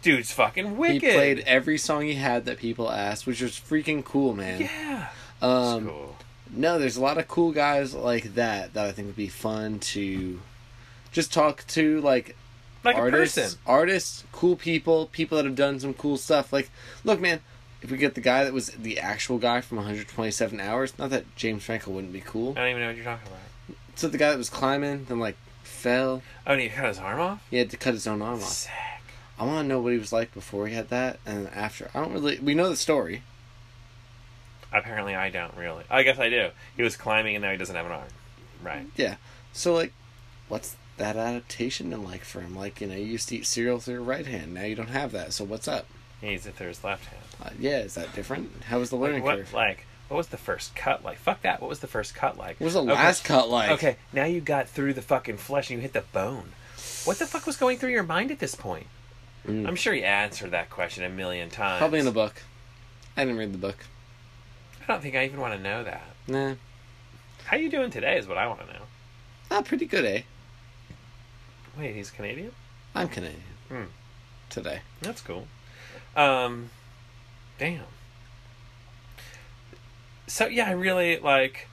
[0.02, 1.02] dude's fucking wicked.
[1.02, 4.60] He played every song he had that people asked, which was freaking cool, man.
[4.62, 5.08] Yeah,
[5.40, 6.16] Um, cool.
[6.54, 9.78] No, there's a lot of cool guys like that that I think would be fun
[9.78, 10.40] to
[11.10, 12.36] just talk to, like
[12.84, 13.58] Like artists, a person.
[13.66, 16.52] artists, cool people, people that have done some cool stuff.
[16.52, 16.70] Like,
[17.04, 17.40] look, man,
[17.82, 21.34] if we get the guy that was the actual guy from 127 Hours, not that
[21.36, 22.52] James Franco wouldn't be cool.
[22.52, 23.38] I don't even know what you're talking about.
[23.96, 27.20] So the guy that was climbing, then like fell, Oh, and he cut his arm
[27.20, 27.46] off.
[27.50, 28.44] he had to cut his own arm off.
[28.48, 28.70] Sick.
[29.38, 31.90] I want to know what he was like before he had that and after.
[31.94, 32.38] I don't really.
[32.38, 33.22] We know the story.
[34.72, 35.84] Apparently, I don't really.
[35.90, 36.50] I guess I do.
[36.76, 38.08] He was climbing, and now he doesn't have an arm.
[38.62, 38.86] Right.
[38.96, 39.16] Yeah.
[39.52, 39.92] So like,
[40.48, 42.56] what's that adaptation been like for him?
[42.56, 44.54] Like, you know, you used to eat cereal with your right hand.
[44.54, 45.32] Now you don't have that.
[45.34, 45.86] So what's up?
[46.20, 47.21] He needs it through his left hand.
[47.42, 48.50] Uh, yeah, is that different?
[48.64, 49.36] How was the Like, learning what?
[49.38, 49.52] curve?
[49.52, 51.18] Like, what was the first cut like?
[51.18, 51.60] Fuck that.
[51.60, 52.60] What was the first cut like?
[52.60, 52.92] What was the Okay.
[52.92, 53.70] last cut like?
[53.70, 56.52] Okay, now you got through the fucking flesh and you hit the bone.
[57.04, 58.86] What the fuck was going through your mind at this point?
[59.46, 59.66] Mm.
[59.66, 61.78] I'm sure you answered that question a million times.
[61.78, 62.42] Probably in the book.
[63.16, 63.84] I didn't read the book.
[64.82, 66.04] I don't think I even want to know that.
[66.28, 66.54] Nah.
[67.46, 68.82] How you doing today is what I want to know.
[69.50, 70.22] Ah, pretty good, eh?
[71.76, 72.52] Wait, he's Canadian?
[72.94, 73.42] I'm Canadian.
[73.68, 73.84] Hmm.
[74.48, 74.80] Today.
[75.00, 75.46] That's cool.
[76.14, 76.70] Um,
[77.62, 77.84] damn.
[80.26, 81.68] So yeah, I really like.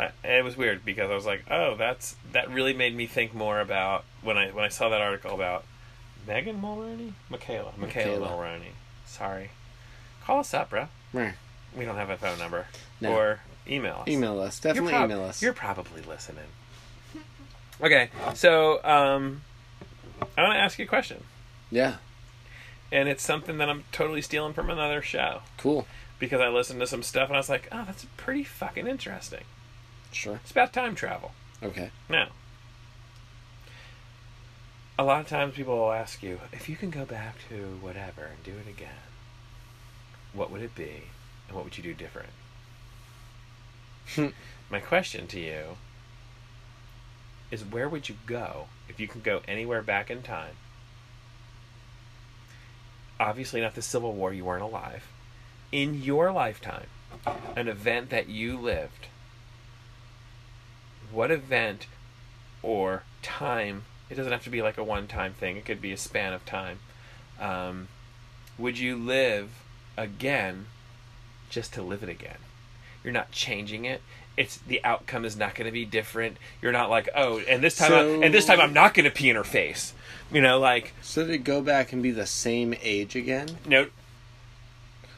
[0.00, 3.34] I, it was weird because I was like, oh, that's that really made me think
[3.34, 5.64] more about when I when I saw that article about
[6.26, 8.28] Megan Mulroney, McKayla, McKayla, McKayla.
[8.30, 8.72] Mulroney.
[9.04, 9.50] Sorry,
[10.24, 10.88] call us up, bro.
[11.12, 11.32] Meh.
[11.76, 12.66] We don't have a phone number
[13.00, 13.12] No.
[13.14, 14.08] or email us.
[14.08, 14.58] Email us.
[14.58, 15.42] Definitely prob- email us.
[15.42, 16.44] You're probably listening.
[17.80, 19.42] Okay, so um,
[20.38, 21.24] I want to ask you a question.
[21.70, 21.96] Yeah.
[22.92, 25.86] And it's something that I'm totally stealing from another show Cool.
[26.20, 29.44] because I listened to some stuff and I was like, oh, that's pretty fucking interesting.
[30.12, 30.36] Sure.
[30.42, 31.32] It's about time travel.
[31.62, 31.90] Okay.
[32.08, 32.28] Now,
[34.98, 38.24] a lot of times people will ask you if you can go back to whatever
[38.26, 38.90] and do it again,
[40.34, 41.04] what would it be,
[41.48, 42.28] and what would you do different?
[44.70, 45.62] My question to you
[47.50, 50.56] is where would you go if you could go anywhere back in time?
[53.22, 55.06] Obviously, not the Civil War, you weren't alive.
[55.70, 56.88] In your lifetime,
[57.54, 59.06] an event that you lived,
[61.12, 61.86] what event
[62.64, 65.92] or time, it doesn't have to be like a one time thing, it could be
[65.92, 66.80] a span of time,
[67.38, 67.86] um,
[68.58, 69.50] would you live
[69.96, 70.66] again
[71.48, 72.38] just to live it again?
[73.04, 74.02] You're not changing it.
[74.36, 76.36] It's the outcome is not going to be different.
[76.62, 79.04] You're not like, oh, and this time, So- I, and this time I'm not going
[79.04, 79.92] to pee in her face.
[80.32, 83.58] You know, like So to go back and be the same age again?
[83.66, 83.86] no.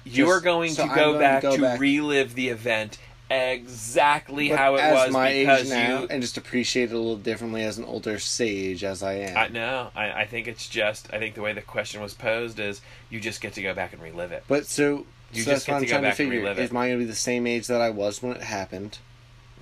[0.06, 2.98] You are going so to go going to back go to back- relive the event
[3.30, 6.06] exactly But how it as was my because age now, you.
[6.10, 9.36] and just appreciate it a little differently as an older sage as I am.
[9.36, 11.08] I, no, I, I think it's just.
[11.12, 13.92] I think the way the question was posed is you just get to go back
[13.94, 14.44] and relive it.
[14.46, 15.06] But so,
[15.36, 16.40] You so just that's get what I'm to go trying to back and figure.
[16.42, 16.62] relive it.
[16.62, 18.98] Is mine gonna be the same age that I was when it happened?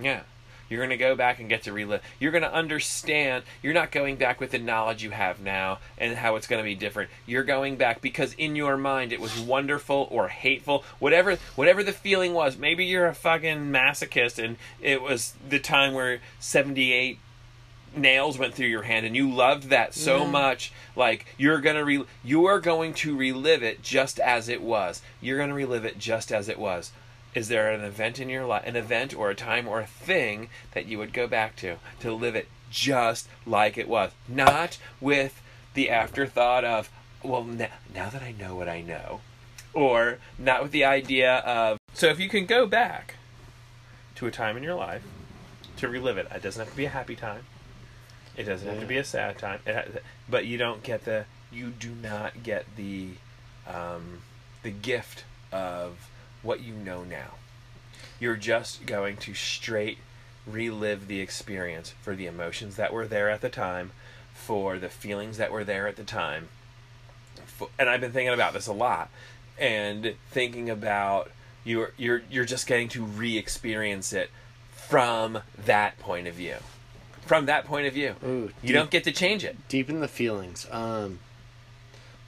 [0.00, 0.22] Yeah.
[0.72, 2.00] You're going to go back and get to relive.
[2.18, 3.44] You're going to understand.
[3.62, 6.64] You're not going back with the knowledge you have now and how it's going to
[6.64, 7.10] be different.
[7.26, 11.92] You're going back because in your mind it was wonderful or hateful, whatever whatever the
[11.92, 12.56] feeling was.
[12.56, 17.18] Maybe you're a fucking masochist and it was the time where 78
[17.94, 20.32] nails went through your hand and you loved that so mm-hmm.
[20.32, 24.62] much like you're going to re- you are going to relive it just as it
[24.62, 25.02] was.
[25.20, 26.92] You're going to relive it just as it was
[27.34, 30.48] is there an event in your life, an event or a time or a thing
[30.72, 35.42] that you would go back to to live it just like it was, not with
[35.74, 36.90] the afterthought of,
[37.22, 39.20] well, now, now that I know what I know,
[39.72, 41.78] or not with the idea of.
[41.94, 43.16] So if you can go back
[44.16, 45.02] to a time in your life
[45.78, 47.44] to relive it, it doesn't have to be a happy time.
[48.36, 51.26] It doesn't have to be a sad time, it ha- but you don't get the.
[51.50, 53.10] You do not get the,
[53.66, 54.22] um,
[54.62, 56.08] the gift of
[56.42, 57.34] what you know now.
[58.18, 59.98] You're just going to straight
[60.46, 63.90] relive the experience for the emotions that were there at the time,
[64.32, 66.48] for the feelings that were there at the time.
[67.44, 69.10] For, and I've been thinking about this a lot
[69.58, 71.30] and thinking about
[71.64, 74.30] you're you're you're just getting to re-experience it
[74.70, 76.56] from that point of view.
[77.26, 78.16] From that point of view.
[78.24, 79.56] Ooh, You deep- don't get to change it.
[79.68, 80.66] deepen the feelings.
[80.70, 81.20] Um,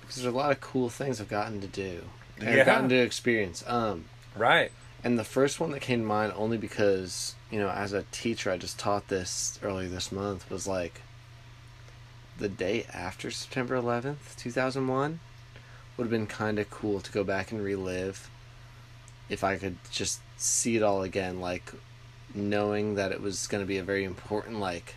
[0.00, 2.02] because there's a lot of cool things I've gotten to do.
[2.38, 2.60] And Yeah.
[2.60, 3.64] I've gotten to experience.
[3.66, 4.04] Um,
[4.36, 4.70] Right.
[5.02, 8.50] and the first one that came to mind only because you know, as a teacher,
[8.50, 11.02] I just taught this earlier this month was like
[12.36, 15.20] the day after September 11th, 2001
[15.96, 18.28] would have been kind of cool to go back and relive
[19.28, 21.70] if I could just see it all again, like
[22.34, 24.94] knowing that it was going to be a very important, like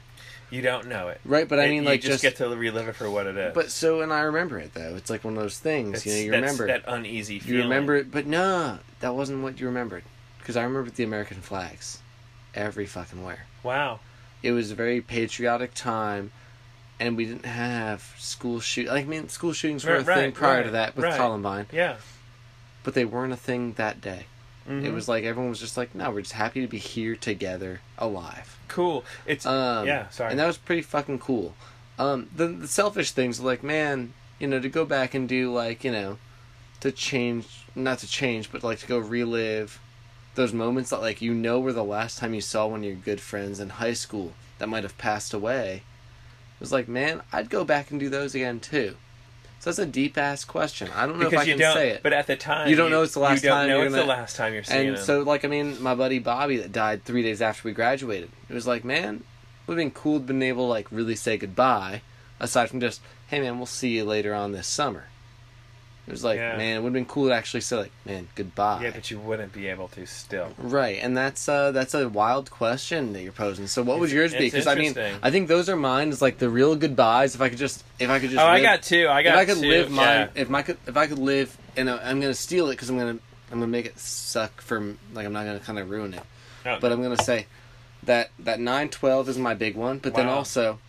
[0.50, 1.20] You don't know it.
[1.26, 1.48] right.
[1.48, 3.54] But I mean, you like just, get to relive it for what it is.
[3.54, 4.96] But so, and I remember it though.
[4.96, 6.00] It's like one of those things.
[6.00, 9.60] It's- you know, you remember that uneasy You remember it, but no, that wasn't what
[9.60, 10.04] you remembered.
[10.40, 12.00] Because I remember the American flags,
[12.56, 13.46] every fucking where.
[13.64, 14.00] Wow.
[14.42, 16.32] It was a very patriotic time,
[17.00, 18.88] and we didn't have school shoot.
[18.88, 21.18] Like, I mean, school shootings were Right, a thing right, prior to that with right.
[21.18, 21.98] Columbine, Yeah.
[22.84, 24.28] but they weren't a thing that day.
[24.68, 24.94] It Mhm.
[24.94, 28.58] was like everyone was just like, no, we're just happy to be here together, alive.
[28.68, 29.06] cool.
[29.26, 30.10] It's Um, yeah.
[30.10, 30.32] Sorry.
[30.32, 31.56] And that was pretty fucking cool.
[31.98, 35.84] Um, the the selfish things like, man, you know, to go back and do like,
[35.86, 36.18] you know,
[36.82, 39.80] to change, not to change, but like to go relive
[40.36, 42.96] those moments that like you know were the last time you saw one of your
[42.96, 45.82] good friends in high school that might have passed away.
[46.56, 48.98] It was like, man, I'd go back and do those again too.
[49.60, 50.90] So that's a deep ass question.
[50.96, 52.04] I don't know because if I you can say it.
[52.04, 53.82] But at the time, You don't know it's the last time you don't time know
[53.82, 55.04] it's gonna- the last time you're seeing and him.
[55.04, 58.30] so like I mean, my buddy Bobby that died three days after we graduated.
[58.50, 59.24] It was like, man,
[59.66, 62.02] would have been cool to been able to like really say goodbye,
[62.40, 65.06] aside from just, hey man, we'll see you later on this summer.
[66.08, 66.56] It was like, Yeah.
[66.56, 68.82] man, it would have been cool to actually say like, man, goodbye.
[68.82, 70.54] yeah, but you wouldn't be able to still.
[70.58, 73.68] Right, and that's uh that's a wild question that you're posing.
[73.68, 74.40] So what would yours be?
[74.50, 74.96] Because I mean.
[75.22, 76.10] I think those are mine.
[76.10, 77.36] Is like the real goodbyes.
[77.36, 78.42] If I could just, if I could just.
[78.42, 79.10] Oh, I got two.
[79.10, 79.70] I got if I could two.
[79.70, 80.28] live my, yeah.
[80.34, 83.20] if I could, if I could live, and I'm gonna steal it because I'm gonna,
[83.52, 86.24] I'm gonna make it suck from, like I'm not gonna kind of ruin it.
[86.66, 86.78] Oh.
[86.80, 87.48] But I'm gonna say
[88.04, 89.98] that that nine twelve is my big one.
[89.98, 90.80] But then also,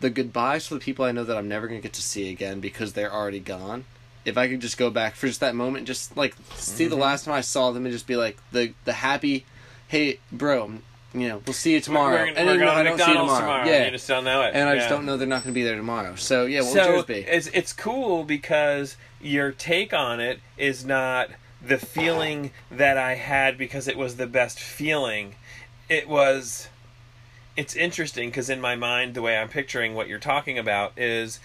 [0.00, 2.58] the goodbyes for the people I know that I'm never gonna get to see again
[2.60, 3.84] because they're already gone.
[4.24, 6.90] If I could just go back for just that moment, just like see Mm-hmm.
[6.90, 9.44] the last time I saw them and just be like the the happy,
[9.88, 10.74] hey bro,
[11.12, 12.16] you know we'll see you tomorrow.
[12.22, 13.62] We're, and we're going I to don't see you McDonald's tomorrow.
[13.62, 13.68] tomorrow.
[13.78, 14.52] Yeah, You just don't know it.
[14.54, 16.14] and I just don't know they're not gonna be there tomorrow.
[16.16, 17.14] So yeah, what so would yours be?
[17.20, 21.28] It's, it's cool because your take on it is not
[21.66, 25.34] the feeling that I had because it was the best feeling.
[25.88, 26.68] It was.
[27.56, 31.38] It's interesting because in my mind, the way I'm picturing what you're talking about is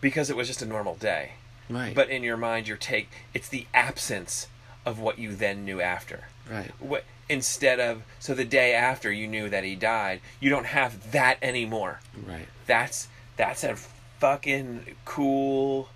[0.00, 1.32] because it was just a normal day.
[1.68, 4.48] right, But in your mind, your take, it's the absence
[4.86, 6.24] of what you then knew after.
[6.50, 10.66] right, What, instead of, so the day after you knew that he died, you don't
[10.66, 12.48] have that anymore right.
[12.66, 13.76] that's that's a
[14.20, 15.88] fucking cool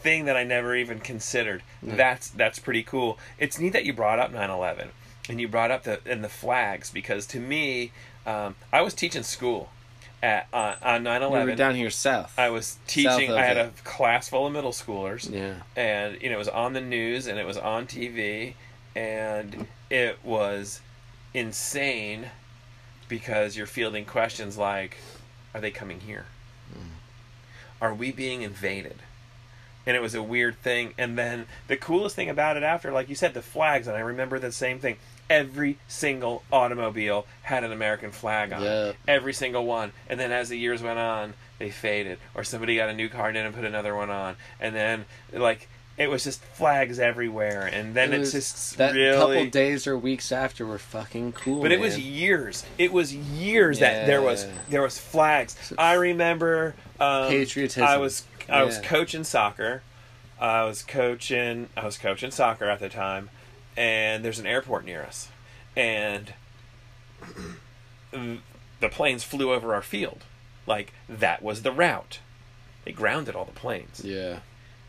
[0.00, 1.62] thing that I never even considered.
[1.82, 1.96] Yeah.
[1.96, 3.18] That's that's pretty cool.
[3.38, 4.88] It's neat that you brought up 9/11
[5.28, 7.92] and you brought up the and the flags because to me,
[8.26, 9.70] um, I was teaching school
[10.22, 12.38] at uh, on We were down here south.
[12.38, 13.32] I was teaching.
[13.32, 13.72] I had it.
[13.78, 17.26] a class full of middle schoolers yeah, and you know it was on the news
[17.26, 18.54] and it was on TV
[18.94, 20.80] and it was
[21.32, 22.26] insane
[23.08, 24.98] because you're fielding questions like
[25.54, 26.26] are they coming here
[27.80, 28.96] are we being invaded
[29.86, 33.08] and it was a weird thing and then the coolest thing about it after like
[33.08, 34.96] you said the flags and I remember the same thing
[35.30, 38.96] every single automobile had an American flag on it.
[39.08, 39.92] Every single one.
[40.08, 42.18] And then as the years went on they faded.
[42.34, 44.36] Or somebody got a new card in and put another one on.
[44.58, 47.66] And then like it was just flags everywhere.
[47.72, 51.62] And then It it's just that really couple days or weeks after were fucking cool.
[51.62, 52.64] but it was years.
[52.78, 55.72] It was years that there was there was flags.
[55.78, 57.84] I remember um, Patriotism.
[57.84, 59.82] i was i was coaching soccer.
[60.40, 63.28] I was coaching i was coaching soccer at the time
[63.80, 65.28] and there's an airport near us
[65.74, 66.34] and
[68.12, 70.24] the planes flew over our field
[70.66, 72.18] like that was the route
[72.84, 74.40] they grounded all the planes yeah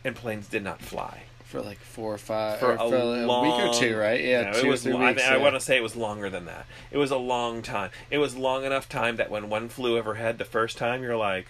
[0.04, 3.26] and planes did not fly for like four or five for or a, for a
[3.26, 4.24] long, week or two, right?
[4.24, 4.80] Yeah, No, two it was.
[4.80, 5.22] or three lo- I, weeks.
[5.22, 5.42] I yeah.
[5.42, 6.64] want to say it was longer than that.
[6.90, 7.90] It was a long time.
[8.10, 11.48] It was long enough time that when one flew overhead the first time, you're like,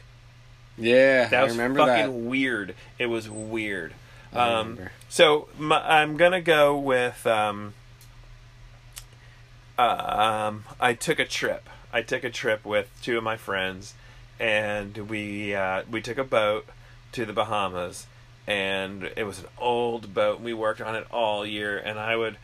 [0.77, 2.11] yeah, "That I was remember fucking that.
[2.29, 3.95] weird." It was weird.
[4.35, 4.79] Um,
[5.09, 7.27] so my, I'm gonna go with.
[7.27, 7.75] Um,
[9.79, 11.69] um, I took a trip.
[11.93, 13.95] I took a trip with two of my friends,
[14.41, 16.67] and we uh, we took a boat
[17.13, 18.07] to the Bahamas,
[18.47, 20.37] and it was an old boat.
[20.37, 22.37] and We worked on it all year, and I would.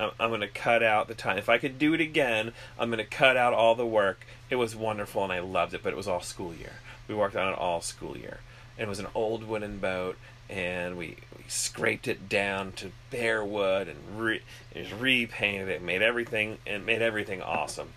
[0.00, 1.38] I'm I'm gonna cut out the time.
[1.38, 4.24] If I could do it again, I'm gonna cut out all the work.
[4.50, 6.72] It was wonderful and I loved it, but it was all school year.
[7.06, 8.40] We worked on it all school year.
[8.78, 10.16] It was an old wooden boat,
[10.48, 14.40] and we, we scraped it down to bare wood and re,
[14.74, 17.90] just repainted it, made everything and made everything awesome.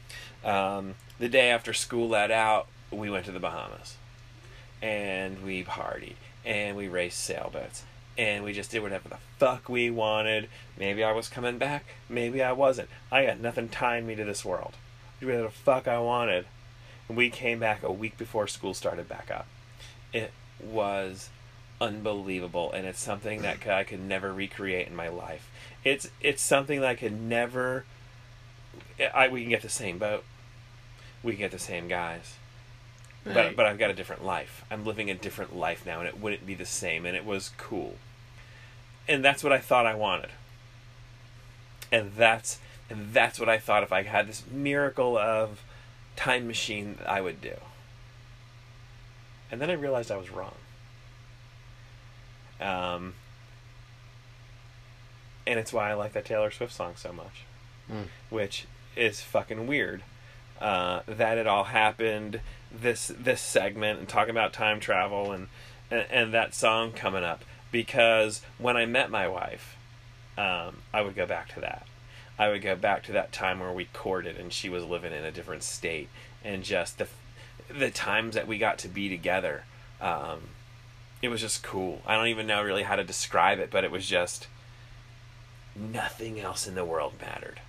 [0.44, 3.96] Um, the day after school let out, we went to the Bahamas,
[4.82, 7.84] and we partied and we raced sailboats
[8.18, 10.50] and we just did whatever the fuck we wanted.
[10.78, 12.90] Maybe I was coming back, maybe I wasn't.
[13.12, 14.74] I got nothing tying me to this world.
[15.20, 16.46] Do whatever the fuck I wanted.
[17.08, 19.48] And we came back a week before school started back up.
[20.14, 20.32] It
[20.62, 21.30] was
[21.82, 25.50] unbelievable, and it's something that I could never recreate in my life.
[25.84, 27.86] It's it's something that I could never.
[29.14, 30.24] I we can get the same boat,
[31.24, 32.36] we can get the same guys,
[33.26, 33.56] but Right.
[33.56, 34.64] but I've got a different life.
[34.70, 37.50] I'm living a different life now, and it wouldn't be the same, and it was
[37.58, 37.96] cool.
[39.08, 40.30] And that's what I thought I wanted.
[41.92, 42.60] And that's
[42.90, 45.64] and that's what I thought if I had this miracle of
[46.16, 47.56] time machine I would do.
[49.52, 50.56] And then I realized I was wrong.
[52.62, 53.16] Um,
[55.48, 57.44] and it's why I like that Taylor Swift song so much,
[57.92, 58.08] Mm.
[58.30, 60.04] which is fucking weird.
[60.60, 62.40] Uh, that it all happened
[62.72, 65.48] this this segment and talking about time travel and,
[65.90, 69.76] and and that song coming up because when I met my wife,
[70.38, 71.88] um, I would go back to that.
[72.38, 75.24] I would go back to that time where we courted and she was living in
[75.26, 76.10] a different state
[76.44, 77.08] and just the
[77.68, 79.64] the times that we got to be together.
[80.00, 80.50] Um,
[81.22, 82.02] it was just cool.
[82.06, 84.48] I don't even know really how to describe it, but it was just
[85.76, 87.62] nothing else in the world mattered.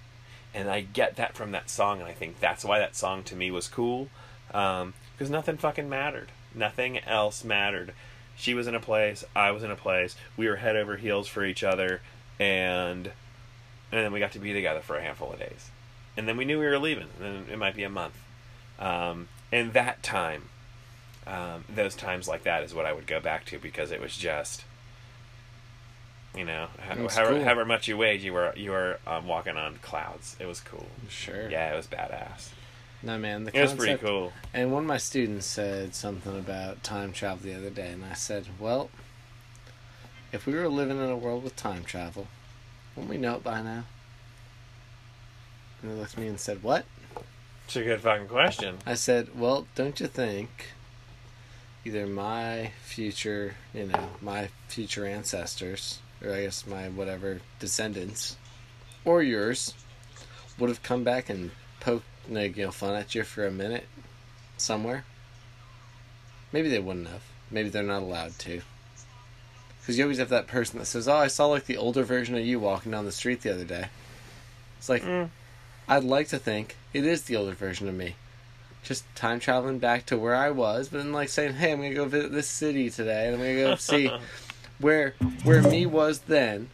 [0.54, 3.36] And I get that from that song, and I think that's why that song to
[3.36, 4.08] me was cool.
[4.48, 6.28] Because nothing fucking mattered.
[6.54, 7.94] Nothing else mattered.
[8.36, 10.16] She was in a place, I was in a place.
[10.36, 12.00] We were head over heels for each other,
[12.38, 13.12] and
[13.92, 15.70] and then we got to be together for a handful of days.
[16.16, 18.14] And then we knew we were leaving, and it might be a month.
[18.78, 20.48] Um, and that time,
[21.26, 24.16] um, those times like that is what I would go back to because it was
[24.16, 24.64] just,
[26.36, 27.44] you know, however, cool.
[27.44, 30.36] however much you weighed, you were you were um, walking on clouds.
[30.40, 30.86] It was cool.
[31.08, 31.48] Sure.
[31.50, 32.50] Yeah, it was badass.
[33.02, 33.44] No, man.
[33.44, 34.32] The It was pretty cool.
[34.54, 38.14] And one of my students said something about time travel the other day, and I
[38.14, 38.90] said, well,
[40.32, 42.28] if we were living in a world with time travel,
[42.94, 43.84] wouldn't we know it by now?
[45.82, 46.84] And he looked at me and said, what?
[47.66, 48.78] It's a good fucking question.
[48.86, 50.68] I said, well, don't you think
[51.84, 58.36] either my future, you know, my future ancestors, or I guess my whatever descendants,
[59.04, 59.74] or yours,
[60.58, 63.86] would have come back and poked, like, you know, fun at you for a minute
[64.56, 65.04] somewhere?
[66.52, 67.22] Maybe they wouldn't have.
[67.50, 68.62] Maybe they're not allowed to.
[69.80, 72.36] Because you always have that person that says, oh, I saw, like, the older version
[72.36, 73.88] of you walking down the street the other day.
[74.78, 75.30] It's like, Mm.
[75.88, 78.14] I'd like to think it is the older version of me.
[78.82, 81.94] Just time traveling back to where I was, but then like saying, "Hey, I'm gonna
[81.94, 84.10] go visit this city today, and I'm gonna go see
[84.78, 85.14] where
[85.44, 86.70] where me was then."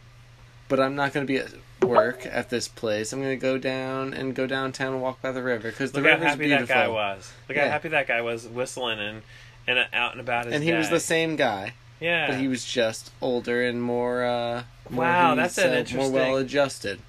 [0.67, 1.51] But I'm not gonna be at
[1.81, 3.11] work at this place.
[3.13, 6.11] I'm gonna go down and go downtown and walk by the river because the Look
[6.11, 6.67] how happy beautiful.
[6.67, 7.31] that guy was.
[7.47, 9.21] Look how happy that guy was whistling and
[9.67, 12.27] and out and about his and he was the same guy, Yeah.
[12.27, 14.23] but he was just older and more.
[14.23, 16.99] uh more Wow, that's an said, more well adjusted.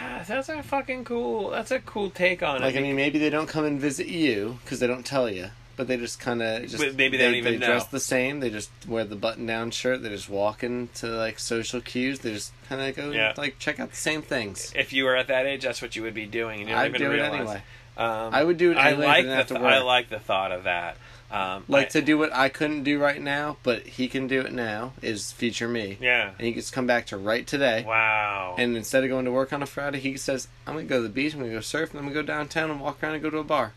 [0.00, 1.50] Ah, That's a fucking cool.
[1.50, 2.64] That's a cool take on Like it.
[2.64, 5.50] Like, I mean, maybe they don't come and visit you because they don't tell you,
[5.76, 7.88] but they just kind of just maybe they don't even dress know.
[7.92, 8.40] the same.
[8.40, 10.02] They just wear the button-down shirt.
[10.02, 12.20] They just walk into like social cues.
[12.20, 13.34] They just kind of go Yeah.
[13.36, 14.72] like check out the same things.
[14.76, 16.84] if you were at that age, that's what you would be doing, and you don't
[16.84, 17.40] I'd even do it realize.
[17.40, 17.62] anyway.
[17.94, 19.06] Um, I would do it anyway.
[19.06, 20.96] I didn't the th- I like the thought of that.
[21.32, 24.40] Um, like I- to do what I couldn't do right now, but he can do
[24.42, 24.92] it now.
[25.00, 26.32] Is feature me, Yeah.
[26.38, 27.84] and he gets to come back to right today.
[27.86, 28.54] Wow.
[28.58, 31.02] And instead of going to work on a Friday, he says, "I'm gonna go to
[31.04, 31.32] the beach.
[31.32, 33.38] I'm gonna go surf, and I'm gonna go downtown and walk around and go to
[33.38, 33.72] a bar."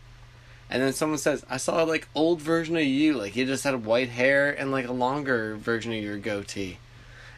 [0.70, 3.86] And then someone says, "I saw like old version of you, like you just had
[3.86, 6.80] white hair and like a longer version of your goatee."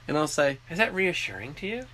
[0.08, 1.86] And I'll say, Is that reassuring to you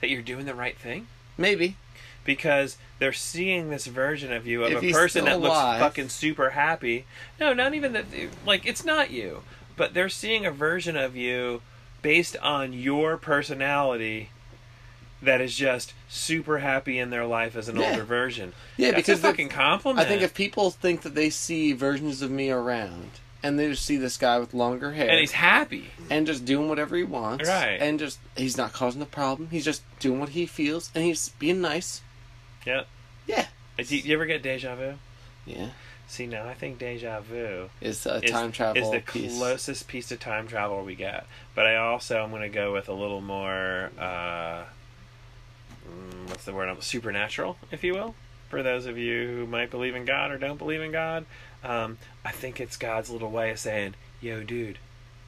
[0.00, 1.06] that you're doing the right thing?
[1.36, 1.76] "Maybe."
[2.24, 6.50] Because they're seeing this version of you of If a person that looks fucking super
[6.50, 7.04] happy.
[7.38, 8.06] No, not even that.
[8.46, 9.42] Like it's not you,
[9.76, 11.62] but they're seeing a version of you
[12.02, 14.30] based on your personality
[15.20, 17.90] that is just super happy in their life as an Yeah.
[17.90, 18.52] older version.
[18.76, 20.04] Yeah, That's because a fucking compliment.
[20.06, 23.10] I think if people think that they see versions of me around
[23.42, 25.90] and they just see this guy with longer hair and he's happy.
[26.10, 27.78] and just doing whatever he wants, Right.
[27.80, 29.48] and just he's not causing a problem.
[29.50, 32.00] He's just doing what he feels, and he's being nice.
[32.66, 32.84] Yeah.
[33.26, 33.46] Yeah,
[33.76, 34.94] Do you ever get deja vu?
[35.46, 35.70] yeah.
[36.06, 39.36] See, now I think deja vu is a is, time travel is the piece.
[39.36, 41.26] closest piece to time travel we get.
[41.54, 44.64] But I also I'm going to go with a little more, uh,
[45.86, 46.82] mm, what's the word?
[46.82, 48.14] Supernatural, if you will.
[48.48, 51.26] For those of you who might believe in God or don't believe in God,
[51.62, 54.78] um, I think it's God's little way of saying, "Yo, dude,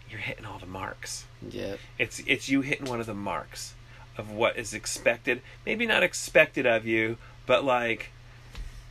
[0.09, 3.74] you're hitting all the marks." Yeah, It's it's you hitting one of the marks
[4.21, 5.43] of what is expected.
[5.66, 7.16] Maybe not expected of you,
[7.47, 8.11] but like,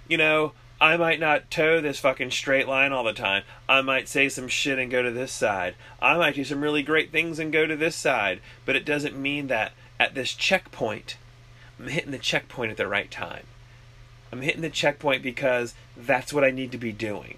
[0.08, 3.44] you know, I might not toe this fucking straight line all the time.
[3.68, 5.76] I might say some shit and go to this side.
[6.02, 8.42] I might do some really great things and go to this side.
[8.66, 11.18] But it doesn't mean that at this checkpoint,
[11.78, 13.46] I'm hitting the checkpoint at the right time.
[14.32, 17.38] I'm hitting the checkpoint because that's what I need to be doing.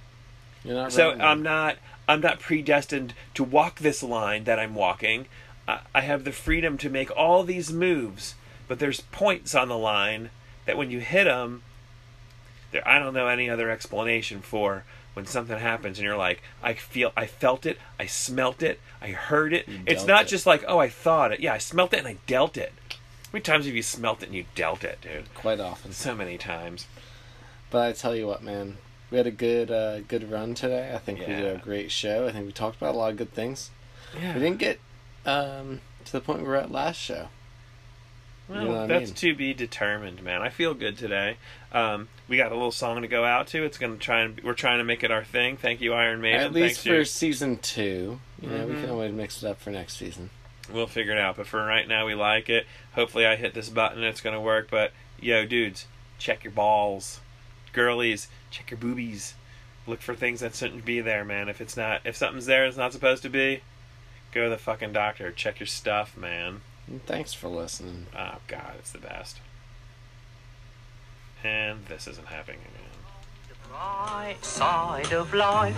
[0.64, 1.78] you're not So wrong, I'm not
[2.08, 5.28] I'm not predestined to walk this line that I'm walking.
[5.68, 8.36] I, I have the freedom to make all these moves,
[8.68, 10.30] but there's points on the line
[10.66, 11.64] that when you hit them,
[12.72, 14.84] there I don't know any other explanation for
[15.14, 19.10] when something happens and you're like, I feel, I felt it, I smelt it, I
[19.10, 19.68] heard it.
[19.86, 20.28] It's not it.
[20.30, 21.42] just like, oh, I thought it.
[21.42, 22.72] Yeah, I smelt it and I dealt it.
[22.90, 22.98] How
[23.34, 25.34] many times have you smelt it and you dealt it, dude?
[25.34, 25.92] Quite often.
[25.92, 26.88] So many times.
[27.70, 28.78] But I tell you what, man,
[29.10, 30.92] we had a good uh, good run today.
[30.94, 32.28] I think we did a great show.
[32.28, 33.70] I think we talked about a lot of good things.
[34.20, 34.34] Yeah.
[34.34, 34.80] We didn't get
[35.26, 37.28] um, to the point we were at last show.
[38.48, 39.16] Well, You know what I that's mean?
[39.16, 40.42] to be determined, man.
[40.42, 41.38] I feel good today.
[41.72, 43.64] Um, we got a little song to go out to.
[43.64, 45.56] It's gonna try and we're trying to make it our thing.
[45.58, 46.42] Thank you, Iron Maiden.
[46.42, 48.20] At least Thanks for season two.
[48.42, 48.82] You know, we Mhm.
[48.82, 50.32] can always mix it up for next season.
[50.72, 51.38] We'll figure it out.
[51.38, 52.66] But for right now, we like it.
[52.94, 54.70] Hopefully, I hit this button and it's gonna work.
[54.70, 55.86] But yo, dudes,
[56.20, 57.22] check your balls.
[57.74, 59.36] Girlies, check your boobies.
[59.88, 61.48] Look for things that shouldn't be there, man.
[61.48, 63.62] If it's not, if something's there, it's not supposed to be.
[64.32, 65.32] Go to the fucking doctor.
[65.32, 66.62] Check your stuff, man.
[66.88, 68.08] And thanks for listening.
[68.18, 69.40] Oh God, it's the best.
[71.44, 72.90] And this isn't happening again.
[73.50, 75.76] The bright side of life.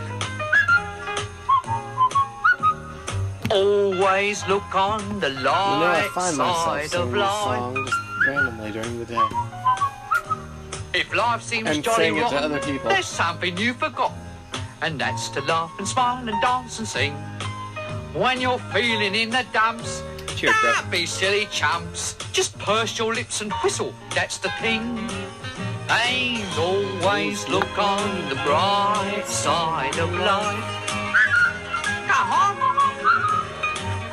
[3.51, 7.43] Always look on the You know, I find myself side singing of this life.
[7.43, 7.97] song just
[8.27, 9.27] randomly during the day.
[10.93, 12.89] If life seems And jolly saying it to rotten, other people.
[12.89, 14.13] there's something you forgot,
[14.81, 17.15] and that's to laugh and smile and dance and sing.
[18.13, 20.03] When you're feeling in the dumps,
[20.35, 22.15] Cheers, don't be silly chumps.
[22.31, 23.91] Just purse your lips and whistle.
[24.13, 25.09] That's the thing.
[25.89, 30.63] And always look on the bright side of life.
[32.07, 32.55] Come on.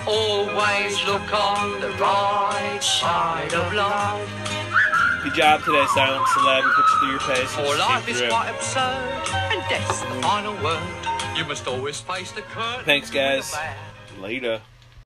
[0.09, 5.25] Always look on the right side of life.
[5.25, 6.63] Good job today, Silent Celeb.
[6.63, 7.55] Put you through your paces.
[7.55, 10.81] For life is quite absurd, and death's the final word.
[11.37, 12.85] You must always face the curtain.
[12.87, 13.55] Thanks, guys.
[14.21, 14.61] Later.